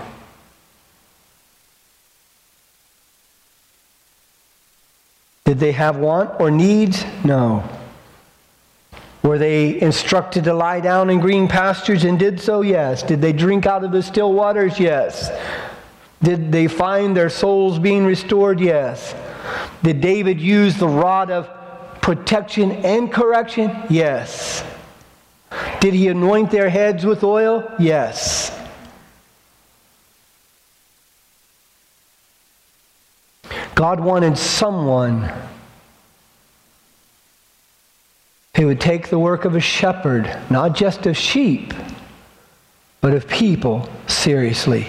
Did 5.44 5.60
they 5.60 5.70
have 5.70 5.96
want 5.96 6.40
or 6.40 6.50
needs? 6.50 7.04
No. 7.22 7.62
Were 9.24 9.38
they 9.38 9.80
instructed 9.80 10.44
to 10.44 10.52
lie 10.52 10.80
down 10.80 11.08
in 11.08 11.18
green 11.18 11.48
pastures 11.48 12.04
and 12.04 12.18
did 12.18 12.38
so? 12.38 12.60
Yes. 12.60 13.02
Did 13.02 13.22
they 13.22 13.32
drink 13.32 13.64
out 13.64 13.82
of 13.82 13.90
the 13.90 14.02
still 14.02 14.34
waters? 14.34 14.78
Yes. 14.78 15.30
Did 16.22 16.52
they 16.52 16.66
find 16.68 17.16
their 17.16 17.30
souls 17.30 17.78
being 17.78 18.04
restored? 18.04 18.60
Yes. 18.60 19.14
Did 19.82 20.02
David 20.02 20.40
use 20.40 20.76
the 20.76 20.86
rod 20.86 21.30
of 21.30 21.48
protection 22.02 22.70
and 22.84 23.10
correction? 23.10 23.74
Yes. 23.88 24.62
Did 25.80 25.94
he 25.94 26.08
anoint 26.08 26.50
their 26.50 26.68
heads 26.68 27.06
with 27.06 27.24
oil? 27.24 27.72
Yes. 27.78 28.50
God 33.74 34.00
wanted 34.00 34.36
someone 34.36 35.32
who 38.56 38.66
would 38.66 38.80
take 38.80 39.08
the 39.08 39.18
work 39.18 39.44
of 39.44 39.56
a 39.56 39.60
shepherd, 39.60 40.38
not 40.48 40.74
just 40.74 41.06
of 41.06 41.16
sheep, 41.16 41.74
but 43.00 43.12
of 43.12 43.26
people, 43.26 43.88
seriously. 44.06 44.86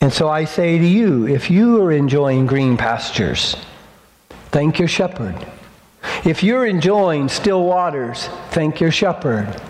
And 0.00 0.12
so 0.12 0.28
I 0.28 0.46
say 0.46 0.78
to 0.78 0.86
you, 0.86 1.26
if 1.26 1.50
you 1.50 1.82
are 1.82 1.92
enjoying 1.92 2.46
green 2.46 2.76
pastures, 2.76 3.56
thank 4.50 4.78
your 4.78 4.88
shepherd. 4.88 5.36
If 6.24 6.42
you're 6.42 6.64
enjoying 6.64 7.28
still 7.28 7.64
waters, 7.64 8.28
thank 8.50 8.80
your 8.80 8.90
shepherd. 8.90 9.60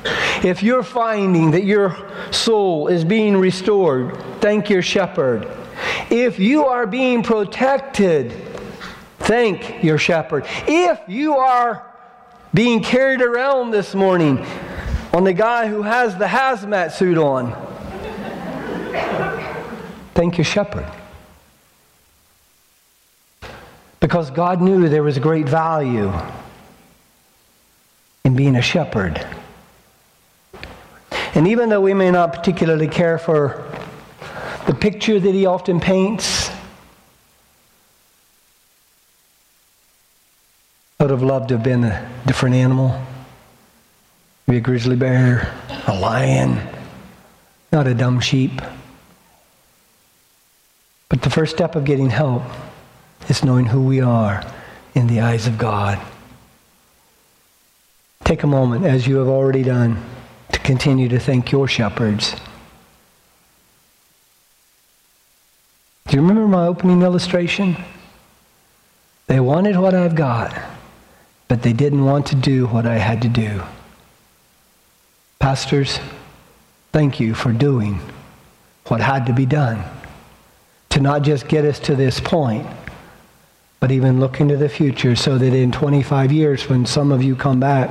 If 0.45 0.62
you're 0.62 0.85
finding 0.85 1.51
that 1.51 1.64
your 1.64 1.97
soul 2.31 2.87
is 2.87 3.05
being 3.05 3.37
restored, 3.37 4.17
thank 4.41 4.71
your 4.71 4.83
shepherd. 4.83 5.49
If 6.11 6.38
you 6.38 6.67
are 6.67 6.87
being 6.87 7.23
protected, 7.23 8.33
thank 9.29 9.85
your 9.85 9.99
shepherd. 9.99 10.45
If 10.67 11.01
you 11.07 11.37
are 11.37 11.87
being 12.53 12.83
carried 12.83 13.23
around 13.23 13.71
this 13.71 13.95
morning 13.95 14.45
on 15.12 15.23
the 15.23 15.33
guy 15.33 15.69
who 15.69 15.83
has 15.83 16.17
the 16.17 16.27
hazmat 16.27 16.91
suit 16.91 17.19
on, 17.19 17.53
Thank 20.19 20.37
your 20.37 20.45
shepherd. 20.45 20.85
Because 24.01 24.33
God 24.33 24.61
knew 24.61 24.88
there 24.88 25.05
was 25.05 25.17
great 25.21 25.49
value 25.49 26.12
in 28.25 28.35
being 28.35 28.57
a 28.57 28.61
shepherd. 28.61 29.25
And 31.37 31.47
even 31.47 31.69
though 31.69 31.81
we 31.81 31.95
may 31.95 32.11
not 32.11 32.33
particularly 32.33 32.88
care 32.88 33.17
for 33.17 33.64
the 34.67 34.75
picture 34.75 35.21
that 35.21 35.33
he 35.33 35.47
often 35.47 35.79
paints, 35.79 36.38
I 40.99 41.05
would 41.05 41.11
have 41.11 41.23
loved 41.23 41.51
to 41.51 41.55
have 41.55 41.63
been 41.63 41.85
a 41.85 42.11
different 42.27 42.57
animal. 42.57 43.01
Maybe 44.49 44.59
a 44.59 44.61
grizzly 44.61 44.97
bear, 44.97 45.55
a 45.87 45.97
lion, 45.97 46.61
not 47.71 47.87
a 47.87 47.95
dumb 47.95 48.19
sheep. 48.19 48.61
But 51.09 51.23
the 51.23 51.31
first 51.31 51.55
step 51.55 51.77
of 51.77 51.85
getting 51.85 52.11
help 52.11 52.43
is 53.29 53.45
knowing 53.45 53.67
who 53.67 53.85
we 53.85 54.01
are 54.01 54.45
in 54.95 55.07
the 55.07 55.21
eyes 55.21 55.47
of 55.47 55.57
God. 55.57 56.01
Take 58.25 58.43
a 58.43 58.49
moment, 58.49 58.85
as 58.85 59.07
you 59.07 59.19
have 59.19 59.29
already 59.29 59.63
done, 59.63 60.03
to 60.53 60.59
continue 60.59 61.09
to 61.11 61.21
thank 61.21 61.53
your 61.53 61.69
shepherds. 61.69 62.35
Do 66.09 66.17
you 66.17 66.23
remember 66.23 66.49
my 66.49 66.67
opening 66.67 67.03
illustration? 67.03 67.77
They 69.29 69.39
wanted 69.39 69.77
what 69.77 69.95
I've 69.95 70.17
got, 70.17 70.59
but 71.49 71.63
they 71.63 71.73
didn't 71.73 72.05
want 72.05 72.27
to 72.27 72.37
do 72.37 72.67
what 72.67 72.87
I 72.87 72.99
had 72.99 73.23
to 73.23 73.29
do. 73.29 73.63
Pastors, 75.39 75.99
thank 76.93 77.19
you 77.19 77.35
for 77.35 77.53
doing 77.53 78.01
what 78.87 79.01
had 79.01 79.27
to 79.27 79.33
be 79.33 79.47
done 79.47 79.83
to 80.91 81.01
not 81.01 81.23
just 81.23 81.49
get 81.49 81.65
us 81.65 81.79
to 81.81 81.95
this 81.95 82.21
point, 82.21 82.67
but 83.81 83.91
even 83.91 84.21
look 84.21 84.41
into 84.41 84.57
the 84.57 84.69
future 84.69 85.15
so 85.15 85.39
that 85.39 85.53
in 85.53 85.71
25 85.71 86.33
years, 86.33 86.69
when 86.69 86.85
some 86.85 87.13
of 87.13 87.23
you 87.23 87.37
come 87.37 87.61
back, 87.61 87.91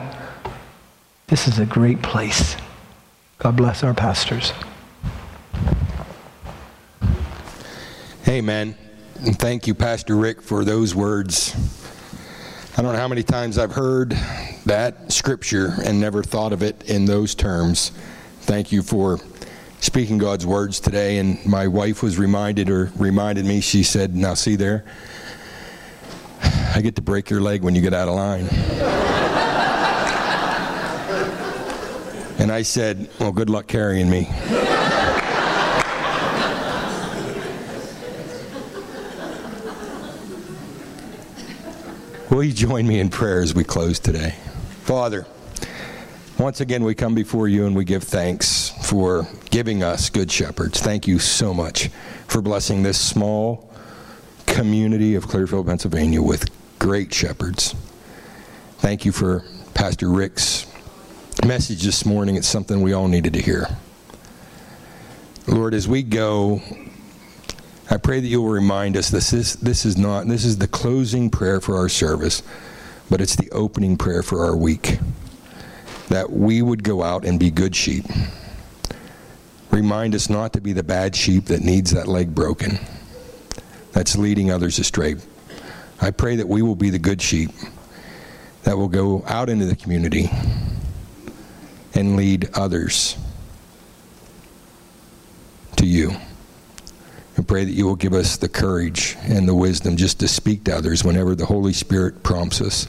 this 1.28 1.48
is 1.48 1.60
a 1.60 1.66
great 1.66 2.02
place. 2.02 2.56
God 3.40 3.56
bless 3.56 3.84
our 3.84 3.94
pastors. 3.94 4.54
Amen. 8.28 8.76
Thank 9.16 9.68
you, 9.68 9.74
Pastor 9.74 10.16
Rick, 10.16 10.42
for 10.42 10.66
those 10.66 10.94
words. 10.94 11.56
I 12.78 12.84
don't 12.84 12.94
know 12.94 13.00
how 13.00 13.08
many 13.08 13.24
times 13.24 13.58
I've 13.58 13.72
heard 13.72 14.12
that 14.68 15.12
scripture 15.12 15.74
and 15.84 16.00
never 16.00 16.22
thought 16.22 16.54
of 16.54 16.62
it 16.62 16.84
in 16.88 17.06
those 17.06 17.34
terms. 17.34 17.90
Thank 18.42 18.72
you 18.72 18.84
for 18.84 19.20
speaking 19.80 20.20
God's 20.20 20.46
words 20.46 20.80
today, 20.80 21.18
and 21.18 21.44
my 21.44 21.66
wife 21.66 22.04
was 22.04 22.20
reminded 22.20 22.70
or 22.70 22.92
reminded 22.96 23.46
me. 23.46 23.62
She 23.62 23.82
said, 23.82 24.16
"Now 24.16 24.36
see 24.36 24.56
there, 24.56 24.86
I 26.76 26.82
get 26.84 26.96
to 26.98 27.02
break 27.02 27.32
your 27.32 27.42
leg 27.42 27.64
when 27.64 27.74
you 27.74 27.82
get 27.82 27.96
out 27.96 28.10
of 28.10 28.14
line." 28.14 28.48
and 32.38 32.52
I 32.52 32.62
said, 32.62 33.10
"Well, 33.20 33.32
good 33.32 33.50
luck 33.50 33.66
carrying 33.66 34.08
me." 34.08 34.30
Will 42.38 42.44
you 42.44 42.54
join 42.54 42.86
me 42.86 43.00
in 43.00 43.10
prayer 43.10 43.42
as 43.42 43.56
we 43.56 43.64
close 43.64 43.98
today? 43.98 44.36
Father, 44.84 45.26
once 46.38 46.62
again, 46.62 46.84
we 46.84 46.94
come 46.94 47.16
before 47.16 47.48
you 47.48 47.66
and 47.66 47.76
we 47.76 47.84
give 47.84 48.04
thanks 48.04 48.70
for 48.88 49.28
giving 49.50 49.82
us 49.82 50.12
good 50.12 50.32
shepherds. 50.32 50.80
Thank 50.80 51.08
you 51.08 51.18
so 51.18 51.52
much 51.52 51.88
for 52.28 52.44
blessing 52.44 52.84
this 52.84 53.00
small 53.00 53.74
community 54.46 55.16
of 55.16 55.28
Clearfield, 55.28 55.66
Pennsylvania 55.66 56.22
with 56.22 56.48
great 56.78 57.12
shepherds. 57.12 57.74
Thank 58.78 59.04
you 59.04 59.12
for 59.12 59.44
Pastor 59.74 60.12
Rick's 60.12 60.68
message 61.44 61.82
this 61.82 62.06
morning. 62.06 62.36
It's 62.36 62.48
something 62.48 62.84
we 62.84 62.94
all 62.94 63.08
needed 63.08 63.34
to 63.34 63.42
hear. 63.42 63.66
Lord, 65.48 65.74
as 65.74 65.88
we 65.88 66.04
go, 66.04 66.62
I 67.90 67.98
pray 67.98 68.20
that 68.20 68.28
you 68.28 68.42
will 68.42 68.50
remind 68.50 68.98
us 68.98 69.10
this 69.10 69.32
is 69.32 69.56
this 69.56 69.86
is 69.86 69.98
not 69.98 70.28
this 70.28 70.44
is 70.44 70.58
the 70.58 70.68
closing 70.68 71.30
prayer 71.30 71.62
for 71.62 71.78
our 71.78 71.88
service, 71.88 72.44
but 73.10 73.22
it's 73.22 73.36
the 73.36 73.50
opening 73.52 73.98
prayer 73.98 74.24
for 74.24 74.46
our 74.46 74.56
week 74.56 75.00
that 76.10 76.30
we 76.30 76.62
would 76.62 76.84
go 76.84 77.04
out 77.04 77.26
and 77.26 77.40
be 77.40 77.50
good 77.50 77.76
sheep. 77.76 78.06
Remind 79.72 80.16
us 80.16 80.30
not 80.30 80.54
to 80.54 80.62
be 80.62 80.74
the 80.74 80.84
bad 80.84 81.16
sheep 81.16 81.46
that 81.46 81.62
needs 81.62 81.92
that 81.92 82.08
leg 82.08 82.34
broken, 82.34 82.80
that's 83.94 84.18
leading 84.18 84.52
others 84.52 84.80
astray. 84.80 85.16
I 86.02 86.12
pray 86.12 86.36
that 86.38 86.48
we 86.48 86.62
will 86.62 86.76
be 86.76 86.90
the 86.90 87.00
good 87.00 87.22
sheep 87.22 87.52
that 88.64 88.78
will 88.78 88.90
go 88.90 89.24
out 89.28 89.50
into 89.50 89.66
the 89.66 89.76
community 89.76 90.30
and 91.94 92.16
lead 92.18 92.50
others 92.54 93.18
to 95.78 95.86
you. 95.86 96.12
Pray 97.48 97.64
that 97.64 97.72
you 97.72 97.86
will 97.86 97.96
give 97.96 98.14
us 98.14 98.36
the 98.36 98.50
courage 98.50 99.16
and 99.24 99.48
the 99.48 99.56
wisdom 99.56 99.96
just 99.96 100.20
to 100.20 100.28
speak 100.28 100.66
to 100.66 100.76
others 100.76 101.06
whenever 101.06 101.34
the 101.34 101.46
Holy 101.46 101.72
Spirit 101.72 102.22
prompts 102.22 102.60
us. 102.60 102.88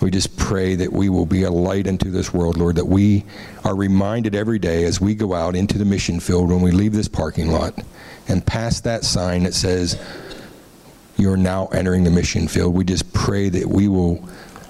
We 0.00 0.12
just 0.12 0.36
pray 0.36 0.76
that 0.76 0.92
we 0.92 1.08
will 1.08 1.26
be 1.26 1.42
a 1.42 1.50
light 1.50 1.88
into 1.88 2.10
this 2.10 2.32
world, 2.32 2.56
Lord, 2.56 2.76
that 2.76 2.86
we 2.86 3.24
are 3.64 3.74
reminded 3.74 4.36
every 4.36 4.60
day 4.60 4.84
as 4.84 5.00
we 5.00 5.14
go 5.14 5.34
out 5.34 5.56
into 5.56 5.76
the 5.76 5.84
mission 5.84 6.20
field 6.20 6.50
when 6.50 6.60
we 6.60 6.70
leave 6.70 6.92
this 6.92 7.08
parking 7.08 7.50
lot 7.50 7.74
and 8.28 8.44
pass 8.44 8.80
that 8.80 9.04
sign 9.04 9.42
that 9.42 9.54
says, 9.54 10.00
You're 11.16 11.36
now 11.36 11.66
entering 11.66 12.04
the 12.04 12.10
mission 12.10 12.46
field. 12.46 12.74
We 12.74 12.84
just 12.84 13.12
pray 13.12 13.48
that 13.48 13.66
we 13.66 13.88
will 13.88 14.28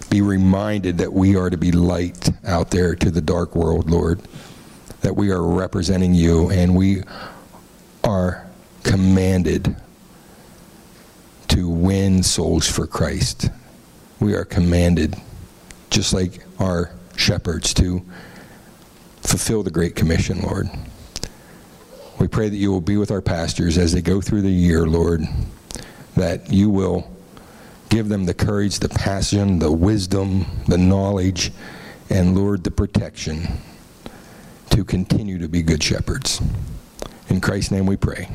be 0.08 0.22
reminded 0.22 0.98
that 0.98 1.12
we 1.12 1.36
are 1.36 1.50
to 1.50 1.56
be 1.58 1.72
light 1.72 2.30
out 2.46 2.70
there 2.70 2.94
to 2.94 3.10
the 3.10 3.22
dark 3.22 3.54
world, 3.54 3.90
Lord, 3.90 4.20
that 5.02 5.16
we 5.16 5.30
are 5.30 5.42
representing 5.42 6.14
you 6.14 6.50
and 6.50 6.74
we 6.74 7.02
are 8.04 8.46
commanded 8.82 9.76
to 11.48 11.68
win 11.68 12.22
souls 12.22 12.68
for 12.68 12.86
Christ 12.86 13.50
we 14.22 14.34
are 14.34 14.44
commanded, 14.44 15.16
just 15.90 16.14
like 16.14 16.44
our 16.60 16.92
shepherds, 17.16 17.74
to 17.74 18.02
fulfill 19.20 19.64
the 19.64 19.70
Great 19.70 19.96
Commission, 19.96 20.40
Lord. 20.42 20.68
We 22.20 22.28
pray 22.28 22.48
that 22.48 22.56
you 22.56 22.70
will 22.70 22.80
be 22.80 22.96
with 22.96 23.10
our 23.10 23.20
pastors 23.20 23.76
as 23.76 23.92
they 23.92 24.00
go 24.00 24.20
through 24.20 24.42
the 24.42 24.50
year, 24.50 24.86
Lord, 24.86 25.22
that 26.14 26.52
you 26.52 26.70
will 26.70 27.10
give 27.88 28.08
them 28.08 28.24
the 28.26 28.34
courage, 28.34 28.78
the 28.78 28.88
passion, 28.88 29.58
the 29.58 29.72
wisdom, 29.72 30.46
the 30.68 30.78
knowledge, 30.78 31.50
and, 32.08 32.38
Lord, 32.38 32.62
the 32.62 32.70
protection 32.70 33.48
to 34.70 34.84
continue 34.84 35.38
to 35.38 35.48
be 35.48 35.62
good 35.62 35.82
shepherds. 35.82 36.40
In 37.28 37.40
Christ's 37.40 37.72
name 37.72 37.86
we 37.86 37.96
pray. 37.96 38.28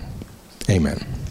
Amen. 0.69 1.26